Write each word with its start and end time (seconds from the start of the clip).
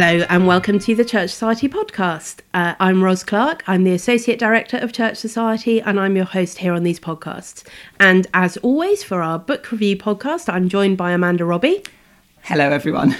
Hello 0.00 0.24
and 0.28 0.46
welcome 0.46 0.78
to 0.78 0.94
the 0.94 1.04
Church 1.04 1.30
Society 1.30 1.68
podcast. 1.68 2.38
Uh, 2.54 2.76
I'm 2.78 3.02
Ros 3.02 3.24
Clark. 3.24 3.64
I'm 3.66 3.82
the 3.82 3.94
Associate 3.94 4.38
Director 4.38 4.76
of 4.76 4.92
Church 4.92 5.16
Society 5.16 5.80
and 5.80 5.98
I'm 5.98 6.14
your 6.14 6.24
host 6.24 6.58
here 6.58 6.72
on 6.72 6.84
these 6.84 7.00
podcasts. 7.00 7.66
And 7.98 8.28
as 8.32 8.56
always, 8.58 9.02
for 9.02 9.22
our 9.22 9.40
book 9.40 9.72
review 9.72 9.96
podcast, 9.96 10.48
I'm 10.48 10.68
joined 10.68 10.98
by 10.98 11.10
Amanda 11.10 11.44
Robbie. 11.44 11.82
Hello, 12.42 12.70
everyone. 12.70 13.16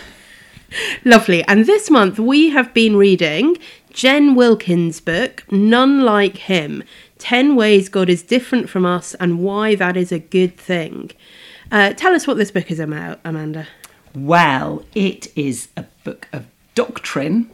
Lovely. 1.04 1.42
And 1.48 1.66
this 1.66 1.90
month 1.90 2.20
we 2.20 2.50
have 2.50 2.72
been 2.72 2.94
reading 2.94 3.58
Jen 3.90 4.36
Wilkins' 4.36 5.00
book, 5.00 5.42
None 5.50 6.02
Like 6.04 6.36
Him 6.36 6.84
10 7.18 7.56
Ways 7.56 7.88
God 7.88 8.08
is 8.08 8.22
Different 8.22 8.70
from 8.70 8.86
Us 8.86 9.14
and 9.14 9.40
Why 9.40 9.74
That 9.74 9.96
Is 9.96 10.12
a 10.12 10.20
Good 10.20 10.56
Thing. 10.56 11.10
Uh, 11.72 11.92
tell 11.94 12.14
us 12.14 12.28
what 12.28 12.36
this 12.36 12.52
book 12.52 12.70
is 12.70 12.78
about, 12.78 13.18
Amanda. 13.24 13.66
Well, 14.14 14.84
it 14.94 15.36
is 15.36 15.70
a 15.76 15.84
book 16.04 16.28
of 16.32 16.46
doctrine, 16.78 17.50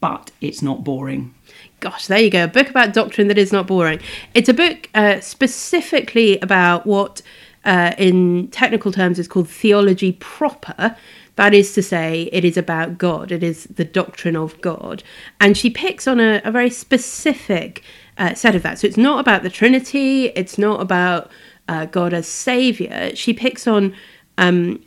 but 0.00 0.30
it's 0.42 0.60
not 0.60 0.84
boring. 0.84 1.34
Gosh, 1.80 2.08
there 2.08 2.18
you 2.18 2.28
go. 2.28 2.44
A 2.44 2.48
book 2.48 2.68
about 2.68 2.92
doctrine 2.92 3.28
that 3.28 3.38
is 3.38 3.52
not 3.52 3.66
boring. 3.66 4.00
It's 4.34 4.50
a 4.50 4.52
book 4.52 4.90
uh, 4.94 5.20
specifically 5.20 6.38
about 6.40 6.86
what, 6.86 7.22
uh, 7.64 7.92
in 7.96 8.48
technical 8.48 8.92
terms, 8.92 9.18
is 9.18 9.28
called 9.28 9.48
theology 9.48 10.12
proper. 10.12 10.94
That 11.36 11.54
is 11.54 11.72
to 11.72 11.82
say, 11.82 12.28
it 12.32 12.44
is 12.44 12.58
about 12.58 12.98
God, 12.98 13.32
it 13.32 13.42
is 13.42 13.64
the 13.64 13.84
doctrine 13.86 14.36
of 14.36 14.60
God. 14.60 15.02
And 15.40 15.56
she 15.56 15.70
picks 15.70 16.06
on 16.06 16.20
a, 16.20 16.42
a 16.44 16.50
very 16.52 16.70
specific 16.70 17.82
uh, 18.18 18.34
set 18.34 18.54
of 18.54 18.62
that. 18.62 18.78
So 18.78 18.86
it's 18.86 18.98
not 18.98 19.20
about 19.20 19.42
the 19.42 19.48
Trinity, 19.48 20.26
it's 20.36 20.58
not 20.58 20.82
about 20.82 21.30
uh, 21.66 21.86
God 21.86 22.12
as 22.12 22.28
Saviour. 22.28 23.16
She 23.16 23.32
picks 23.32 23.66
on 23.66 23.94
um, 24.36 24.84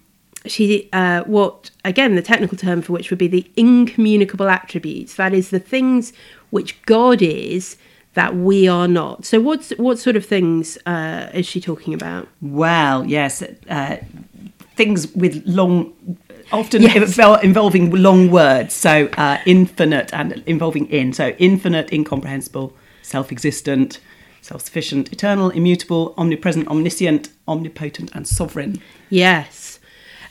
she 0.51 0.89
uh, 0.93 1.23
what 1.23 1.71
again 1.83 2.15
the 2.15 2.21
technical 2.21 2.57
term 2.57 2.81
for 2.81 2.93
which 2.93 3.09
would 3.09 3.19
be 3.19 3.27
the 3.27 3.49
incommunicable 3.55 4.49
attributes. 4.49 5.15
That 5.15 5.33
is 5.33 5.49
the 5.49 5.59
things 5.59 6.13
which 6.49 6.81
God 6.83 7.21
is 7.21 7.77
that 8.13 8.35
we 8.35 8.67
are 8.67 8.87
not. 8.87 9.25
So 9.25 9.39
what's 9.39 9.69
what 9.71 9.99
sort 9.99 10.15
of 10.15 10.25
things 10.25 10.77
uh, 10.85 11.29
is 11.33 11.45
she 11.45 11.61
talking 11.61 11.93
about? 11.93 12.27
Well, 12.41 13.05
yes, 13.05 13.43
uh, 13.69 13.97
things 14.75 15.13
with 15.13 15.43
long. 15.45 15.93
Often 16.51 16.83
yes. 16.83 17.19
involving 17.43 17.91
long 17.91 18.31
words, 18.31 18.73
so 18.73 19.07
uh, 19.17 19.37
infinite 19.45 20.13
and 20.13 20.43
involving 20.45 20.87
in. 20.87 21.11
So 21.11 21.29
infinite, 21.37 21.91
incomprehensible, 21.91 22.73
self-existent, 23.01 23.99
self-sufficient, 24.41 25.11
eternal, 25.11 25.49
immutable, 25.49 26.13
omnipresent, 26.17 26.69
omniscient, 26.69 27.29
omnipotent, 27.49 28.11
and 28.15 28.25
sovereign. 28.25 28.81
Yes 29.09 29.56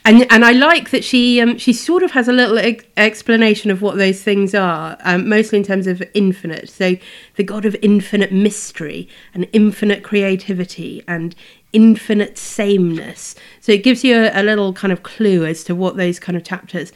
and 0.06 0.24
and 0.30 0.44
I 0.44 0.52
like 0.52 0.90
that 0.90 1.02
she 1.02 1.40
um, 1.40 1.58
she 1.58 1.72
sort 1.72 2.04
of 2.04 2.12
has 2.12 2.28
a 2.28 2.32
little 2.32 2.58
ex- 2.58 2.84
explanation 2.96 3.72
of 3.72 3.82
what 3.82 3.96
those 3.96 4.22
things 4.22 4.54
are, 4.54 4.96
um, 5.00 5.28
mostly 5.28 5.58
in 5.58 5.64
terms 5.64 5.88
of 5.88 6.00
infinite. 6.14 6.70
So 6.70 6.96
the 7.34 7.42
God 7.42 7.64
of 7.64 7.76
infinite 7.82 8.32
mystery 8.32 9.08
and 9.34 9.48
infinite 9.52 10.04
creativity 10.04 11.02
and 11.08 11.34
infinite 11.72 12.38
sameness. 12.38 13.34
So 13.60 13.72
it 13.72 13.82
gives 13.82 14.04
you 14.04 14.16
a, 14.16 14.40
a 14.40 14.44
little 14.44 14.72
kind 14.72 14.92
of 14.92 15.02
clue 15.02 15.44
as 15.44 15.64
to 15.64 15.74
what 15.74 15.96
those 15.96 16.20
kind 16.20 16.36
of 16.36 16.44
chapters 16.44 16.92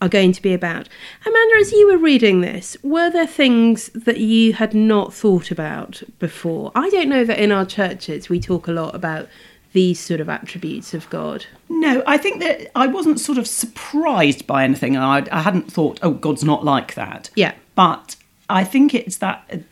are 0.00 0.08
going 0.08 0.32
to 0.32 0.42
be 0.42 0.54
about. 0.54 0.88
Amanda, 1.26 1.56
as 1.60 1.70
you 1.70 1.86
were 1.86 1.98
reading 1.98 2.40
this, 2.40 2.78
were 2.82 3.10
there 3.10 3.26
things 3.26 3.90
that 3.90 4.18
you 4.18 4.54
had 4.54 4.74
not 4.74 5.12
thought 5.12 5.50
about 5.50 6.02
before? 6.18 6.72
I 6.74 6.88
don't 6.88 7.10
know 7.10 7.24
that 7.24 7.38
in 7.38 7.52
our 7.52 7.66
churches 7.66 8.30
we 8.30 8.40
talk 8.40 8.68
a 8.68 8.72
lot 8.72 8.94
about 8.94 9.28
these 9.74 10.00
sort 10.00 10.20
of 10.20 10.28
attributes 10.28 10.94
of 10.94 11.10
God? 11.10 11.44
No, 11.68 12.02
I 12.06 12.16
think 12.16 12.40
that 12.40 12.70
I 12.74 12.86
wasn't 12.86 13.20
sort 13.20 13.36
of 13.36 13.46
surprised 13.46 14.46
by 14.46 14.64
anything. 14.64 14.96
I, 14.96 15.26
I 15.30 15.42
hadn't 15.42 15.70
thought, 15.70 15.98
oh, 16.02 16.12
God's 16.12 16.44
not 16.44 16.64
like 16.64 16.94
that. 16.94 17.28
Yeah. 17.34 17.54
But 17.74 18.16
I 18.48 18.64
think 18.64 18.94
it's 18.94 19.16
that 19.18 19.64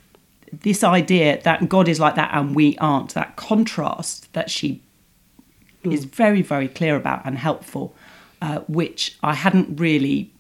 this 0.53 0.85
idea 0.85 1.41
that 1.45 1.69
God 1.69 1.89
is 1.89 1.99
like 1.99 2.17
that 2.17 2.31
and 2.35 2.55
we 2.55 2.77
aren't, 2.79 3.15
that 3.15 3.37
contrast 3.37 4.31
that 4.35 4.51
she 4.51 4.83
mm. 5.85 5.93
is 5.93 6.05
very, 6.05 6.43
very 6.43 6.69
clear 6.69 6.97
about 6.97 7.25
and 7.25 7.39
helpful, 7.39 7.95
uh, 8.43 8.59
which 8.67 9.17
I 9.23 9.35
hadn't 9.35 9.81
really 9.81 10.33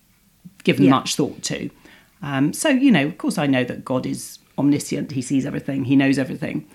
given 0.64 0.86
yeah. 0.86 0.90
much 0.90 1.14
thought 1.14 1.42
to. 1.44 1.70
Um, 2.20 2.52
so, 2.52 2.68
you 2.68 2.90
know, 2.90 3.06
of 3.06 3.16
course, 3.16 3.38
I 3.38 3.46
know 3.46 3.64
that 3.64 3.84
God 3.84 4.06
is 4.06 4.40
omniscient, 4.58 5.12
he 5.12 5.22
sees 5.22 5.46
everything, 5.46 5.84
he 5.84 5.96
knows 5.96 6.18
everything. 6.18 6.68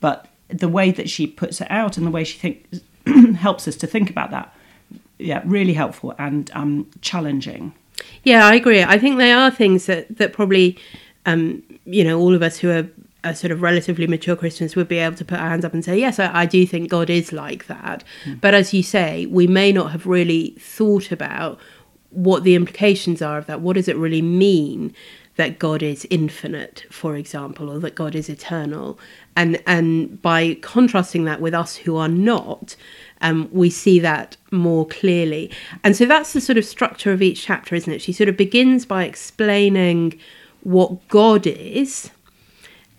But 0.00 0.28
the 0.48 0.68
way 0.68 0.90
that 0.90 1.10
she 1.10 1.26
puts 1.26 1.60
it 1.60 1.70
out 1.70 1.96
and 1.96 2.06
the 2.06 2.10
way 2.10 2.24
she 2.24 2.38
thinks 2.38 2.80
helps 3.38 3.66
us 3.66 3.76
to 3.76 3.86
think 3.86 4.10
about 4.10 4.30
that. 4.30 4.54
Yeah, 5.18 5.42
really 5.44 5.72
helpful 5.72 6.14
and 6.18 6.50
um, 6.54 6.90
challenging. 7.00 7.74
Yeah, 8.22 8.46
I 8.46 8.54
agree. 8.54 8.82
I 8.82 8.98
think 8.98 9.16
they 9.16 9.32
are 9.32 9.50
things 9.50 9.86
that 9.86 10.18
that 10.18 10.32
probably, 10.32 10.78
um, 11.24 11.62
you 11.84 12.04
know, 12.04 12.18
all 12.18 12.34
of 12.34 12.42
us 12.42 12.58
who 12.58 12.70
are, 12.70 12.86
are, 13.24 13.34
sort 13.34 13.50
of 13.50 13.62
relatively 13.62 14.06
mature 14.06 14.36
Christians 14.36 14.76
would 14.76 14.88
be 14.88 14.98
able 14.98 15.16
to 15.16 15.24
put 15.24 15.40
our 15.40 15.48
hands 15.48 15.64
up 15.64 15.72
and 15.72 15.84
say, 15.84 15.98
yes, 15.98 16.18
I, 16.18 16.42
I 16.42 16.46
do 16.46 16.66
think 16.66 16.90
God 16.90 17.08
is 17.08 17.32
like 17.32 17.66
that. 17.66 18.04
Mm. 18.24 18.40
But 18.40 18.52
as 18.52 18.74
you 18.74 18.82
say, 18.82 19.26
we 19.26 19.46
may 19.46 19.72
not 19.72 19.92
have 19.92 20.06
really 20.06 20.50
thought 20.58 21.10
about 21.10 21.58
what 22.10 22.44
the 22.44 22.54
implications 22.54 23.22
are 23.22 23.38
of 23.38 23.46
that. 23.46 23.62
What 23.62 23.74
does 23.74 23.88
it 23.88 23.96
really 23.96 24.22
mean? 24.22 24.94
that 25.36 25.58
God 25.58 25.82
is 25.82 26.06
infinite, 26.10 26.84
for 26.90 27.14
example, 27.14 27.70
or 27.70 27.78
that 27.80 27.94
God 27.94 28.14
is 28.14 28.28
eternal. 28.28 28.98
And 29.36 29.62
and 29.66 30.20
by 30.22 30.54
contrasting 30.62 31.24
that 31.24 31.40
with 31.40 31.54
us 31.54 31.76
who 31.76 31.96
are 31.96 32.08
not, 32.08 32.74
um, 33.20 33.48
we 33.52 33.70
see 33.70 34.00
that 34.00 34.36
more 34.50 34.86
clearly. 34.86 35.50
And 35.84 35.94
so 35.94 36.06
that's 36.06 36.32
the 36.32 36.40
sort 36.40 36.58
of 36.58 36.64
structure 36.64 37.12
of 37.12 37.22
each 37.22 37.44
chapter, 37.44 37.74
isn't 37.74 37.92
it? 37.92 38.02
She 38.02 38.12
sort 38.12 38.28
of 38.28 38.36
begins 38.36 38.86
by 38.86 39.04
explaining 39.04 40.18
what 40.62 41.06
God 41.08 41.46
is, 41.46 42.10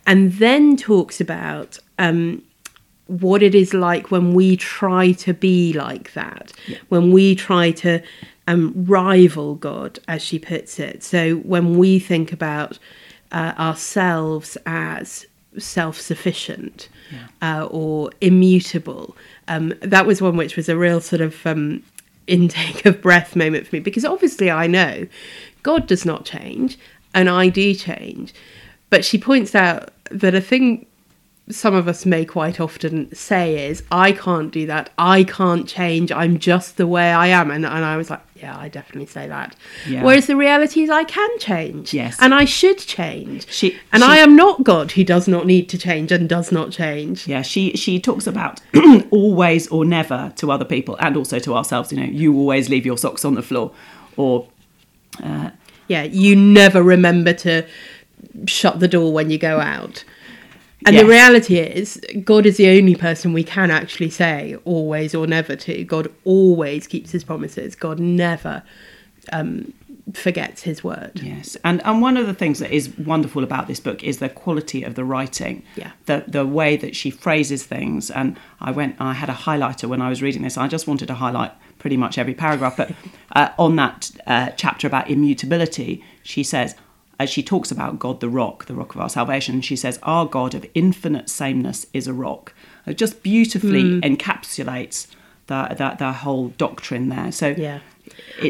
and 0.05 0.33
then 0.33 0.77
talks 0.77 1.19
about 1.19 1.79
um, 1.97 2.43
what 3.07 3.41
it 3.41 3.55
is 3.55 3.73
like 3.73 4.11
when 4.11 4.33
we 4.33 4.55
try 4.55 5.13
to 5.13 5.33
be 5.33 5.73
like 5.73 6.13
that, 6.13 6.53
yeah. 6.67 6.77
when 6.89 7.11
we 7.11 7.35
try 7.35 7.71
to 7.71 8.01
um, 8.47 8.73
rival 8.85 9.55
God, 9.55 9.99
as 10.07 10.21
she 10.21 10.39
puts 10.39 10.79
it. 10.79 11.03
So 11.03 11.37
when 11.37 11.77
we 11.77 11.99
think 11.99 12.31
about 12.31 12.79
uh, 13.31 13.53
ourselves 13.57 14.57
as 14.65 15.25
self 15.59 15.99
sufficient 15.99 16.89
yeah. 17.11 17.61
uh, 17.61 17.65
or 17.65 18.11
immutable, 18.21 19.15
um, 19.47 19.73
that 19.81 20.05
was 20.05 20.21
one 20.21 20.37
which 20.37 20.55
was 20.55 20.69
a 20.69 20.77
real 20.77 21.01
sort 21.01 21.21
of 21.21 21.45
um, 21.45 21.83
intake 22.27 22.85
of 22.85 23.01
breath 23.01 23.35
moment 23.35 23.67
for 23.67 23.75
me 23.75 23.79
because 23.79 24.05
obviously 24.05 24.51
I 24.51 24.67
know 24.67 25.07
God 25.63 25.87
does 25.87 26.05
not 26.05 26.25
change 26.25 26.77
and 27.13 27.29
I 27.29 27.49
do 27.49 27.73
change. 27.73 28.33
But 28.89 29.03
she 29.03 29.17
points 29.17 29.55
out 29.55 29.89
that 30.11 30.33
a 30.33 30.41
thing 30.41 30.85
some 31.49 31.73
of 31.73 31.87
us 31.87 32.05
may 32.05 32.25
quite 32.25 32.59
often 32.59 33.13
say 33.15 33.69
is, 33.69 33.81
I 33.89 34.11
can't 34.11 34.51
do 34.51 34.65
that. 34.67 34.89
I 34.97 35.23
can't 35.23 35.67
change. 35.67 36.11
I'm 36.11 36.39
just 36.39 36.75
the 36.75 36.87
way 36.87 37.11
I 37.11 37.27
am. 37.27 37.51
And, 37.51 37.65
and 37.65 37.85
I 37.85 37.95
was 37.95 38.09
like, 38.09 38.21
yeah, 38.35 38.57
I 38.57 38.67
definitely 38.67 39.05
say 39.05 39.27
that. 39.27 39.55
Yeah. 39.87 40.03
Whereas 40.03 40.27
the 40.27 40.35
reality 40.35 40.83
is, 40.83 40.89
I 40.89 41.05
can 41.05 41.29
change. 41.39 41.93
Yes. 41.93 42.17
And 42.19 42.33
I 42.33 42.43
should 42.43 42.79
change. 42.79 43.49
She, 43.49 43.77
and 43.93 44.03
she, 44.03 44.09
I 44.09 44.17
am 44.17 44.35
not 44.35 44.63
God 44.63 44.91
who 44.91 45.05
does 45.05 45.27
not 45.27 45.45
need 45.45 45.69
to 45.69 45.77
change 45.77 46.11
and 46.11 46.27
does 46.27 46.51
not 46.51 46.71
change. 46.71 47.27
Yeah, 47.27 47.43
she, 47.43 47.71
she 47.77 47.99
talks 47.99 48.27
about 48.27 48.59
always 49.11 49.67
or 49.69 49.85
never 49.85 50.33
to 50.37 50.51
other 50.51 50.65
people 50.65 50.97
and 50.99 51.15
also 51.15 51.39
to 51.39 51.55
ourselves. 51.55 51.93
You 51.93 51.99
know, 51.99 52.11
you 52.11 52.35
always 52.35 52.69
leave 52.69 52.85
your 52.85 52.97
socks 52.97 53.23
on 53.23 53.35
the 53.35 53.43
floor. 53.43 53.71
Or. 54.17 54.47
Uh, 55.23 55.51
yeah, 55.87 56.03
you 56.03 56.35
never 56.35 56.83
remember 56.83 57.31
to 57.33 57.65
shut 58.45 58.81
the 58.81 58.87
door 58.87 59.13
when 59.13 59.29
you 59.29 59.37
go 59.37 59.59
out. 59.61 60.03
And 60.85 60.95
yes. 60.95 61.03
the 61.03 61.09
reality 61.09 61.57
is, 61.57 61.99
God 62.23 62.45
is 62.45 62.57
the 62.57 62.69
only 62.69 62.95
person 62.95 63.33
we 63.33 63.43
can 63.43 63.71
actually 63.71 64.11
say 64.11 64.55
always 64.63 65.15
or 65.15 65.25
never 65.25 65.55
to. 65.55 65.83
God 65.83 66.13
always 66.23 66.85
keeps 66.85 67.11
his 67.11 67.23
promises. 67.23 67.75
God 67.75 67.99
never 67.99 68.61
um, 69.33 69.73
forgets 70.13 70.61
his 70.61 70.83
word. 70.83 71.11
Yes. 71.15 71.57
And 71.63 71.83
and 71.85 72.01
one 72.01 72.15
of 72.15 72.27
the 72.27 72.33
things 72.33 72.59
that 72.59 72.71
is 72.71 72.95
wonderful 72.97 73.43
about 73.43 73.67
this 73.67 73.79
book 73.79 74.03
is 74.03 74.19
the 74.19 74.29
quality 74.29 74.83
of 74.83 74.95
the 74.95 75.03
writing. 75.03 75.63
Yeah. 75.75 75.91
The 76.05 76.23
the 76.27 76.45
way 76.45 76.77
that 76.77 76.95
she 76.95 77.09
phrases 77.09 77.63
things. 77.63 78.11
And 78.11 78.39
I 78.61 78.71
went 78.71 78.95
I 78.99 79.13
had 79.13 79.29
a 79.29 79.33
highlighter 79.33 79.85
when 79.89 80.01
I 80.01 80.09
was 80.09 80.21
reading 80.21 80.43
this. 80.43 80.57
I 80.57 80.67
just 80.67 80.87
wanted 80.87 81.07
to 81.07 81.15
highlight 81.15 81.53
pretty 81.79 81.97
much 81.97 82.17
every 82.17 82.33
paragraph. 82.33 82.77
But 82.77 82.91
uh, 83.35 83.49
on 83.57 83.75
that 83.77 84.11
uh, 84.27 84.51
chapter 84.51 84.87
about 84.87 85.09
immutability, 85.09 86.03
she 86.23 86.43
says, 86.43 86.75
as 87.19 87.29
she 87.29 87.41
talks 87.41 87.71
about 87.71 87.99
God 87.99 88.19
the 88.19 88.29
rock, 88.29 88.65
the 88.65 88.75
rock 88.75 88.93
of 88.95 89.01
our 89.01 89.09
salvation, 89.09 89.61
she 89.61 89.75
says, 89.75 89.99
Our 90.03 90.25
God 90.25 90.53
of 90.53 90.65
infinite 90.73 91.29
sameness 91.29 91.87
is 91.93 92.07
a 92.07 92.13
rock. 92.13 92.53
It 92.85 92.97
just 92.97 93.23
beautifully 93.23 93.83
mm. 93.83 94.01
encapsulates 94.01 95.07
that, 95.47 95.77
that, 95.77 95.99
that 95.99 96.15
whole 96.15 96.49
doctrine 96.49 97.09
there. 97.09 97.31
So 97.31 97.55
yeah. 97.57 97.79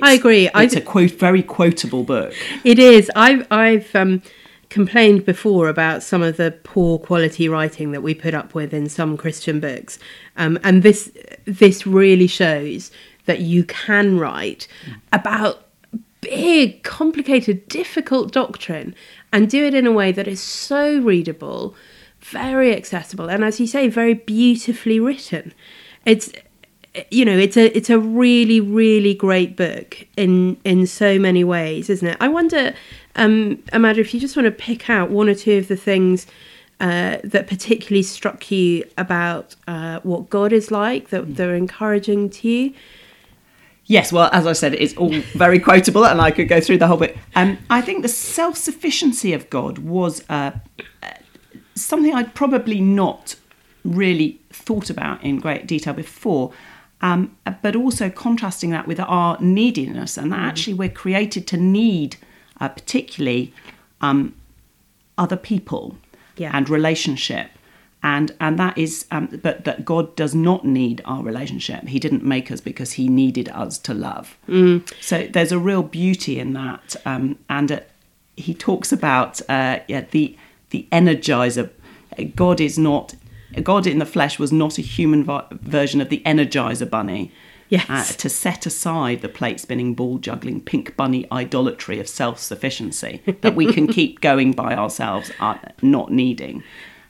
I 0.02 0.14
agree. 0.14 0.50
It's 0.54 0.76
I, 0.76 0.80
a 0.80 0.82
quote, 0.82 1.12
very 1.12 1.44
quotable 1.44 2.04
book. 2.04 2.34
It 2.64 2.78
is. 2.78 3.10
I've, 3.16 3.48
I've 3.52 3.96
um, 3.96 4.22
complained 4.70 5.26
before 5.26 5.70
about 5.70 6.04
some 6.04 6.22
of 6.22 6.38
the 6.38 6.52
poor 6.64 7.00
quality 7.00 7.48
writing 7.48 7.92
that 7.92 8.02
we 8.02 8.14
put 8.14 8.34
up 8.34 8.54
with 8.54 8.74
in 8.74 8.90
some 8.90 9.18
Christian 9.18 9.60
books, 9.60 9.98
um, 10.36 10.60
and 10.64 10.84
this 10.84 11.12
this 11.46 11.88
really 11.88 12.28
shows 12.28 12.92
that 13.26 13.42
you 13.42 13.64
can 13.64 14.18
write 14.18 14.68
about 15.12 15.67
big, 16.30 16.84
complicated, 16.84 17.68
difficult 17.70 18.32
doctrine 18.32 18.94
and 19.32 19.50
do 19.50 19.66
it 19.66 19.74
in 19.74 19.88
a 19.88 19.92
way 19.92 20.12
that 20.12 20.28
is 20.28 20.42
so 20.42 21.00
readable, 21.00 21.76
very 22.20 22.76
accessible, 22.76 23.30
and 23.30 23.44
as 23.44 23.60
you 23.60 23.68
say, 23.68 23.88
very 23.88 24.14
beautifully 24.14 25.00
written. 25.00 25.54
It's 26.06 26.32
you 27.12 27.24
know 27.26 27.38
it's 27.38 27.56
a 27.56 27.78
it's 27.78 27.92
a 27.92 28.00
really 28.00 28.60
really 28.60 29.14
great 29.14 29.56
book 29.56 30.08
in 30.18 30.58
in 30.64 30.88
so 30.88 31.20
many 31.20 31.44
ways 31.44 31.90
isn't 31.90 32.08
it? 32.08 32.18
I 32.20 32.28
wonder 32.28 32.74
um 33.16 33.64
amanda 33.72 34.02
if 34.02 34.14
you 34.14 34.20
just 34.20 34.36
want 34.36 34.48
to 34.48 34.52
pick 34.52 34.90
out 34.90 35.12
one 35.12 35.30
or 35.30 35.36
two 35.36 35.60
of 35.60 35.68
the 35.68 35.78
things 35.78 36.26
uh, 36.80 37.18
that 37.24 37.48
particularly 37.48 38.04
struck 38.04 38.52
you 38.52 38.84
about 38.98 39.56
uh, 39.68 40.00
what 40.02 40.30
god 40.30 40.52
is 40.52 40.72
like 40.72 41.10
that 41.10 41.36
they're 41.36 41.56
encouraging 41.56 42.30
to 42.30 42.48
you 42.48 42.74
Yes, 43.90 44.12
well, 44.12 44.30
as 44.34 44.46
I 44.46 44.52
said, 44.54 44.74
it's 44.74 44.94
all 44.98 45.14
very 45.34 45.60
quotable, 45.60 46.06
and 46.06 46.20
I 46.22 46.30
could 46.32 46.50
go 46.50 46.60
through 46.60 46.78
the 46.78 46.88
whole 46.88 46.98
bit. 46.98 47.18
Um, 47.36 47.58
I 47.70 47.82
think 47.82 48.02
the 48.02 48.10
self 48.10 48.58
sufficiency 48.58 49.32
of 49.34 49.50
God 49.50 49.80
was 49.80 50.24
uh, 50.30 50.52
something 51.74 52.14
I'd 52.14 52.36
probably 52.36 52.82
not 52.82 53.36
really 53.86 54.40
thought 54.52 54.90
about 54.90 55.24
in 55.24 55.40
great 55.40 55.66
detail 55.68 55.94
before, 55.94 56.52
um, 57.02 57.38
but 57.62 57.76
also 57.78 58.10
contrasting 58.10 58.72
that 58.72 58.88
with 58.88 59.00
our 59.00 59.38
neediness, 59.40 60.18
and 60.18 60.34
that 60.34 60.40
actually 60.40 60.74
we're 60.74 60.90
created 60.90 61.48
to 61.48 61.58
need, 61.58 62.18
uh, 62.60 62.68
particularly, 62.68 63.54
um, 64.02 64.34
other 65.18 65.38
people 65.38 65.98
Yeah. 66.36 66.52
and 66.54 66.70
relationship. 66.70 67.52
And, 68.04 68.36
and 68.40 68.60
that 68.60 68.78
is, 68.78 69.06
um, 69.12 69.40
but 69.42 69.66
that 69.66 69.84
God 69.84 70.16
does 70.16 70.36
not 70.36 70.64
need 70.64 71.02
our 71.06 71.24
relationship. 71.24 71.88
He 71.88 72.00
didn't 72.00 72.24
make 72.24 72.52
us 72.52 72.62
because 72.62 72.94
He 72.94 73.08
needed 73.08 73.50
us 73.50 73.78
to 73.80 73.94
love. 73.94 74.38
So 75.02 75.28
there's 75.28 75.52
a 75.52 75.60
real 75.60 75.84
beauty 75.84 76.40
in 76.40 76.54
that. 76.54 76.96
Um, 77.06 77.40
and 77.50 77.72
uh, 77.72 77.80
He 78.36 78.54
talks 78.54 78.92
about 78.92 79.42
uh, 79.50 79.80
yeah, 79.88 80.06
the 80.12 80.38
the 80.70 80.88
energizer. 80.92 81.70
God 82.36 82.62
is 82.62 82.78
not. 82.78 83.16
God 83.64 83.88
in 83.88 84.00
the 84.00 84.06
flesh 84.06 84.38
was 84.38 84.52
not 84.52 84.78
a 84.78 84.82
human 84.82 85.24
vi- 85.24 85.46
version 85.52 86.02
of 86.02 86.10
the 86.10 86.22
Energizer 86.26 86.90
Bunny. 86.90 87.32
Yes. 87.70 87.90
Uh, 87.90 88.18
to 88.18 88.30
set 88.30 88.66
aside 88.66 89.22
the 89.22 89.30
plate 89.30 89.60
spinning, 89.60 89.94
ball 89.94 90.20
juggling, 90.20 90.62
pink 90.62 90.96
bunny 90.96 91.26
idolatry 91.32 92.00
of 92.00 92.08
self 92.08 92.40
sufficiency 92.40 93.22
that 93.42 93.56
we 93.56 93.74
can 93.74 93.88
keep 93.98 94.22
going 94.22 94.54
by 94.54 94.76
ourselves, 94.76 95.32
uh, 95.40 95.58
not 95.82 96.12
needing 96.12 96.64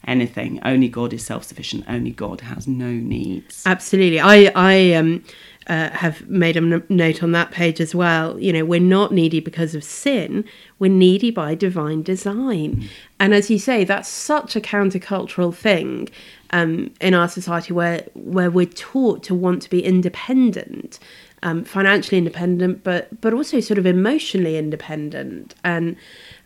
anything. 0.07 0.59
Only 0.63 0.87
God 0.87 1.13
is 1.13 1.25
self 1.25 1.43
sufficient. 1.43 1.83
Only 1.87 2.11
God 2.11 2.41
has 2.41 2.67
no 2.67 2.89
needs. 2.91 3.63
Absolutely. 3.65 4.19
I 4.19 4.51
I 4.55 4.93
um 4.93 5.23
uh, 5.67 5.89
have 5.89 6.27
made 6.29 6.55
a 6.55 6.61
n- 6.61 6.83
note 6.87 7.21
on 7.21 7.33
that 7.33 7.51
page 7.51 7.81
as 7.81 7.93
well. 7.93 8.39
You 8.39 8.53
know, 8.53 8.63
we're 8.65 8.79
not 8.79 9.11
needy 9.11 9.39
because 9.41 9.75
of 9.75 9.83
sin. 9.83 10.45
We're 10.79 10.91
needy 10.91 11.29
by 11.29 11.55
divine 11.55 12.03
design. 12.03 12.87
And 13.19 13.33
as 13.33 13.49
you 13.49 13.59
say, 13.59 13.83
that's 13.83 14.07
such 14.07 14.55
a 14.55 14.61
countercultural 14.61 15.53
thing 15.53 16.07
um, 16.51 16.91
in 17.01 17.13
our 17.13 17.27
society 17.27 17.73
where 17.73 18.05
where 18.13 18.49
we're 18.49 18.65
taught 18.65 19.23
to 19.23 19.35
want 19.35 19.61
to 19.63 19.69
be 19.69 19.83
independent, 19.83 20.99
um, 21.43 21.65
financially 21.65 22.17
independent, 22.17 22.83
but 22.83 23.19
but 23.19 23.33
also 23.33 23.59
sort 23.59 23.77
of 23.77 23.85
emotionally 23.85 24.57
independent 24.57 25.53
and. 25.63 25.95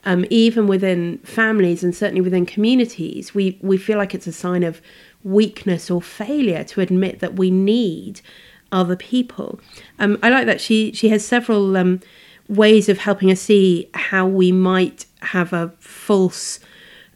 Um, 0.03 0.25
even 0.31 0.65
within 0.65 1.19
families 1.19 1.83
and 1.83 1.95
certainly 1.95 2.21
within 2.21 2.45
communities, 2.45 3.35
we, 3.35 3.59
we 3.61 3.77
feel 3.77 3.99
like 3.99 4.15
it's 4.15 4.25
a 4.25 4.31
sign 4.31 4.63
of 4.63 4.81
weakness 5.23 5.91
or 5.91 6.01
failure 6.01 6.63
to 6.63 6.81
admit 6.81 7.19
that 7.19 7.35
we 7.35 7.51
need 7.51 8.21
other 8.71 8.95
people. 8.95 9.59
Um, 9.99 10.17
I 10.23 10.29
like 10.29 10.45
that 10.47 10.61
she 10.61 10.91
she 10.93 11.09
has 11.09 11.25
several 11.25 11.77
um, 11.77 11.99
ways 12.47 12.89
of 12.89 12.99
helping 12.99 13.31
us 13.31 13.41
see 13.41 13.89
how 13.93 14.27
we 14.27 14.51
might 14.51 15.05
have 15.21 15.53
a 15.53 15.71
false 15.79 16.59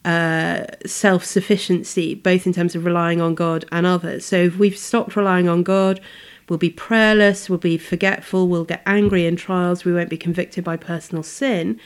uh, 0.04 0.66
self 0.86 1.26
sufficiency, 1.26 2.16
both 2.16 2.46
in 2.46 2.54
terms 2.54 2.76
of 2.76 2.86
relying 2.86 3.22
on 3.22 3.36
God 3.36 3.66
and 3.72 3.86
others. 3.86 4.26
So 4.26 4.38
if 4.38 4.58
we've 4.58 4.78
stopped 4.78 5.16
relying 5.16 5.50
on 5.50 5.64
God, 5.64 6.00
we'll 6.48 6.60
be 6.60 6.70
prayerless, 6.70 7.50
we'll 7.50 7.58
be 7.58 7.78
forgetful, 7.78 8.48
we'll 8.48 8.66
get 8.66 8.84
angry 8.86 9.26
in 9.26 9.36
trials, 9.36 9.84
we 9.84 9.94
won't 9.94 10.10
be 10.10 10.18
convicted 10.18 10.64
by 10.64 10.78
personal 10.78 11.24
sin. 11.24 11.80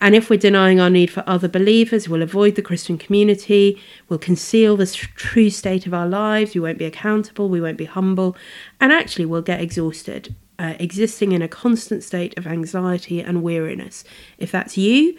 And 0.00 0.14
if 0.14 0.30
we're 0.30 0.38
denying 0.38 0.80
our 0.80 0.90
need 0.90 1.10
for 1.10 1.24
other 1.26 1.48
believers, 1.48 2.08
we'll 2.08 2.22
avoid 2.22 2.54
the 2.54 2.62
Christian 2.62 2.98
community, 2.98 3.80
we'll 4.08 4.18
conceal 4.18 4.76
the 4.76 4.86
true 4.86 5.50
state 5.50 5.86
of 5.86 5.94
our 5.94 6.06
lives, 6.06 6.54
we 6.54 6.60
won't 6.60 6.78
be 6.78 6.84
accountable, 6.84 7.48
we 7.48 7.60
won't 7.60 7.78
be 7.78 7.84
humble, 7.84 8.36
and 8.80 8.92
actually 8.92 9.26
we'll 9.26 9.42
get 9.42 9.60
exhausted, 9.60 10.34
uh, 10.58 10.74
existing 10.78 11.32
in 11.32 11.42
a 11.42 11.48
constant 11.48 12.04
state 12.04 12.36
of 12.38 12.46
anxiety 12.46 13.20
and 13.20 13.42
weariness. 13.42 14.04
If 14.38 14.52
that's 14.52 14.78
you, 14.78 15.18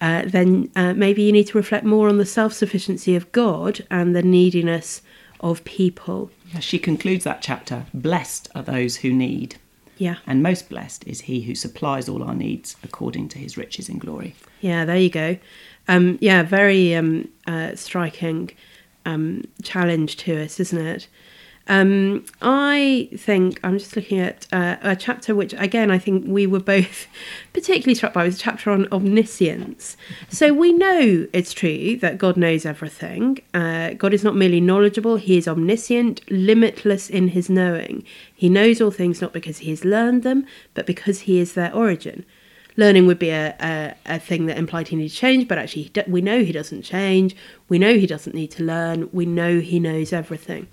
uh, 0.00 0.22
then 0.26 0.70
uh, 0.74 0.94
maybe 0.94 1.22
you 1.22 1.32
need 1.32 1.46
to 1.48 1.58
reflect 1.58 1.84
more 1.84 2.08
on 2.08 2.18
the 2.18 2.26
self 2.26 2.52
sufficiency 2.52 3.14
of 3.14 3.30
God 3.32 3.86
and 3.90 4.16
the 4.16 4.22
neediness 4.22 5.02
of 5.40 5.62
people. 5.64 6.30
She 6.60 6.78
concludes 6.78 7.24
that 7.24 7.42
chapter. 7.42 7.86
Blessed 7.92 8.48
are 8.54 8.62
those 8.62 8.96
who 8.96 9.12
need, 9.12 9.56
Yeah. 9.96 10.16
and 10.26 10.42
most 10.42 10.68
blessed 10.68 11.06
is 11.06 11.22
he 11.22 11.42
who 11.42 11.54
supplies 11.54 12.08
all 12.08 12.22
our 12.22 12.34
needs 12.34 12.76
according 12.82 13.28
to 13.30 13.38
his 13.38 13.56
riches 13.56 13.88
in 13.88 13.98
glory. 13.98 14.34
Yeah, 14.60 14.84
there 14.84 14.96
you 14.96 15.10
go. 15.10 15.36
Um, 15.88 16.18
yeah, 16.20 16.42
very 16.42 16.94
um, 16.94 17.28
uh, 17.46 17.74
striking 17.76 18.50
um, 19.06 19.44
challenge 19.62 20.16
to 20.18 20.42
us, 20.42 20.58
isn't 20.58 20.86
it? 20.86 21.08
Um, 21.66 22.26
I 22.42 23.08
think 23.16 23.58
I'm 23.64 23.78
just 23.78 23.96
looking 23.96 24.18
at 24.18 24.46
uh, 24.52 24.76
a 24.82 24.94
chapter 24.94 25.34
which, 25.34 25.54
again, 25.56 25.90
I 25.90 25.98
think 25.98 26.24
we 26.26 26.46
were 26.46 26.60
both 26.60 27.06
particularly 27.52 27.94
struck 27.94 28.12
by 28.12 28.24
was 28.24 28.36
a 28.36 28.38
chapter 28.38 28.70
on 28.70 28.86
omniscience. 28.92 29.96
So 30.28 30.52
we 30.52 30.72
know 30.72 31.26
it's 31.32 31.54
true 31.54 31.96
that 31.96 32.18
God 32.18 32.36
knows 32.36 32.66
everything. 32.66 33.38
Uh, 33.54 33.94
God 33.94 34.12
is 34.12 34.22
not 34.22 34.36
merely 34.36 34.60
knowledgeable; 34.60 35.16
He 35.16 35.38
is 35.38 35.48
omniscient, 35.48 36.20
limitless 36.30 37.08
in 37.08 37.28
His 37.28 37.48
knowing. 37.48 38.04
He 38.34 38.48
knows 38.48 38.80
all 38.80 38.90
things 38.90 39.22
not 39.22 39.32
because 39.32 39.58
He 39.58 39.70
has 39.70 39.84
learned 39.84 40.22
them, 40.22 40.46
but 40.74 40.86
because 40.86 41.20
He 41.20 41.38
is 41.38 41.54
their 41.54 41.74
origin 41.74 42.24
learning 42.76 43.06
would 43.06 43.20
be 43.20 43.30
a, 43.30 43.54
a, 43.60 43.94
a 44.06 44.18
thing 44.18 44.46
that 44.46 44.58
implied 44.58 44.88
he 44.88 44.96
needed 44.96 45.10
to 45.10 45.16
change, 45.16 45.46
but 45.46 45.58
actually 45.58 45.90
we 46.08 46.20
know 46.20 46.42
he 46.42 46.50
doesn't 46.50 46.82
change. 46.82 47.36
We 47.68 47.78
know 47.78 47.96
he 47.96 48.06
doesn't 48.06 48.34
need 48.34 48.50
to 48.52 48.64
learn. 48.64 49.08
We 49.12 49.26
know 49.26 49.60
he 49.60 49.78
knows 49.78 50.12
everything. 50.12 50.66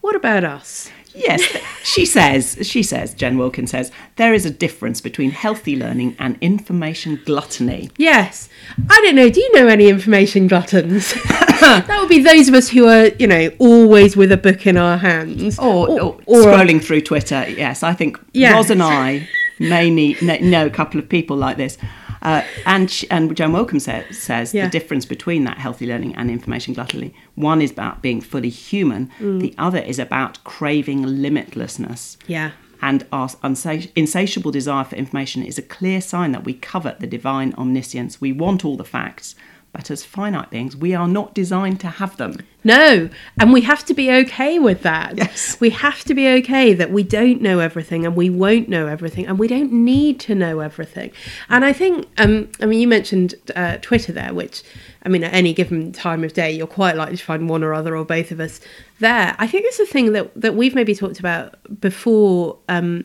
What 0.00 0.16
about 0.16 0.44
us? 0.44 0.90
Yes, 1.14 1.42
she 1.82 2.06
says, 2.06 2.58
she 2.62 2.82
says, 2.82 3.12
Jen 3.12 3.38
Wilkins 3.38 3.72
says, 3.72 3.90
there 4.16 4.32
is 4.32 4.46
a 4.46 4.50
difference 4.50 5.00
between 5.00 5.32
healthy 5.32 5.74
learning 5.74 6.14
and 6.20 6.38
information 6.40 7.20
gluttony. 7.24 7.90
Yes. 7.96 8.48
I 8.88 9.00
don't 9.02 9.16
know. 9.16 9.28
Do 9.28 9.40
you 9.40 9.52
know 9.54 9.66
any 9.66 9.88
information 9.88 10.46
gluttons? 10.46 11.12
that 11.60 11.96
would 12.00 12.08
be 12.08 12.22
those 12.22 12.46
of 12.48 12.54
us 12.54 12.68
who 12.68 12.86
are, 12.86 13.06
you 13.18 13.26
know, 13.26 13.50
always 13.58 14.16
with 14.16 14.30
a 14.30 14.36
book 14.36 14.64
in 14.66 14.76
our 14.76 14.96
hands. 14.96 15.58
Or, 15.58 15.88
or, 15.88 16.20
or- 16.26 16.42
scrolling 16.44 16.82
through 16.84 17.00
Twitter. 17.00 17.48
Yes, 17.50 17.82
I 17.82 17.94
think 17.94 18.18
Yes. 18.32 18.54
Ros 18.54 18.70
and 18.70 18.82
I 18.82 19.28
may 19.58 19.90
need, 19.90 20.22
know 20.22 20.66
a 20.66 20.70
couple 20.70 21.00
of 21.00 21.08
people 21.08 21.36
like 21.36 21.56
this. 21.56 21.78
Uh, 22.22 22.42
and 22.66 22.90
she, 22.90 23.08
and 23.10 23.34
Jen 23.36 23.52
Wilkin 23.52 23.80
says, 23.80 24.18
says 24.18 24.52
Yeah. 24.54 24.64
the 24.64 24.70
difference 24.70 25.04
between 25.06 25.44
that 25.44 25.58
healthy 25.58 25.86
learning 25.86 26.14
and 26.16 26.30
information 26.30 26.74
gluttony. 26.74 27.14
One 27.34 27.62
is 27.62 27.70
about 27.70 28.02
being 28.02 28.20
fully 28.20 28.48
human. 28.50 29.10
Mm. 29.20 29.40
The 29.40 29.54
other 29.58 29.78
is 29.78 29.98
about 29.98 30.42
craving 30.44 31.04
limitlessness. 31.04 32.16
Yeah. 32.26 32.50
And 32.80 33.04
our 33.12 33.28
unsa- 33.28 33.90
insatiable 33.96 34.50
desire 34.52 34.84
for 34.84 34.94
information 34.96 35.42
is 35.42 35.58
a 35.58 35.62
clear 35.62 36.00
sign 36.00 36.32
that 36.32 36.44
we 36.44 36.54
covet 36.54 37.00
the 37.00 37.06
divine 37.06 37.52
omniscience. 37.58 38.20
We 38.20 38.32
want 38.32 38.64
all 38.64 38.76
the 38.76 38.84
facts, 38.84 39.34
but 39.72 39.90
as 39.90 40.04
finite 40.04 40.50
beings, 40.50 40.76
we 40.76 40.94
are 40.94 41.06
not 41.06 41.34
designed 41.34 41.78
to 41.80 41.88
have 41.88 42.16
them. 42.16 42.38
No, 42.64 43.08
and 43.38 43.52
we 43.52 43.60
have 43.62 43.84
to 43.86 43.94
be 43.94 44.10
okay 44.10 44.58
with 44.58 44.82
that. 44.82 45.16
Yes. 45.16 45.60
We 45.60 45.70
have 45.70 46.04
to 46.04 46.14
be 46.14 46.28
okay 46.28 46.74
that 46.74 46.90
we 46.90 47.02
don't 47.02 47.40
know 47.40 47.60
everything 47.60 48.04
and 48.04 48.16
we 48.16 48.30
won't 48.30 48.68
know 48.68 48.86
everything 48.86 49.26
and 49.26 49.38
we 49.38 49.46
don't 49.46 49.72
need 49.72 50.20
to 50.20 50.34
know 50.34 50.60
everything. 50.60 51.12
And 51.48 51.64
I 51.64 51.72
think, 51.72 52.08
um, 52.18 52.50
I 52.60 52.66
mean, 52.66 52.80
you 52.80 52.88
mentioned 52.88 53.34
uh, 53.54 53.76
Twitter 53.80 54.12
there, 54.12 54.34
which, 54.34 54.62
I 55.04 55.08
mean, 55.08 55.22
at 55.22 55.32
any 55.32 55.52
given 55.52 55.92
time 55.92 56.24
of 56.24 56.32
day, 56.32 56.50
you're 56.50 56.66
quite 56.66 56.96
likely 56.96 57.16
to 57.16 57.24
find 57.24 57.48
one 57.48 57.62
or 57.62 57.74
other 57.74 57.96
or 57.96 58.04
both 58.04 58.32
of 58.32 58.40
us 58.40 58.60
there. 59.00 59.36
I 59.38 59.46
think 59.46 59.66
it's 59.66 59.78
a 59.78 59.86
thing 59.86 60.12
that, 60.12 60.32
that 60.40 60.54
we've 60.54 60.74
maybe 60.74 60.94
talked 60.94 61.20
about 61.20 61.56
before. 61.80 62.58
Um, 62.68 63.04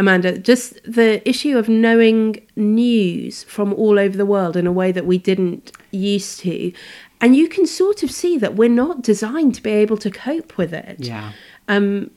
Amanda, 0.00 0.38
just 0.38 0.82
the 0.82 1.28
issue 1.28 1.58
of 1.58 1.68
knowing 1.68 2.40
news 2.56 3.44
from 3.44 3.74
all 3.74 3.98
over 3.98 4.16
the 4.16 4.24
world 4.24 4.56
in 4.56 4.66
a 4.66 4.72
way 4.72 4.92
that 4.92 5.04
we 5.04 5.18
didn't 5.18 5.72
used 5.90 6.40
to. 6.40 6.72
And 7.20 7.36
you 7.36 7.48
can 7.48 7.66
sort 7.66 8.02
of 8.02 8.10
see 8.10 8.38
that 8.38 8.56
we're 8.56 8.70
not 8.70 9.02
designed 9.02 9.54
to 9.56 9.62
be 9.62 9.70
able 9.70 9.98
to 9.98 10.10
cope 10.10 10.56
with 10.56 10.72
it. 10.72 10.96
Yeah. 11.00 11.32
Um, 11.68 12.10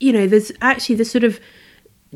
you 0.00 0.14
know, 0.14 0.26
there's 0.26 0.50
actually 0.62 0.94
the 0.94 1.04
sort 1.04 1.24
of 1.24 1.40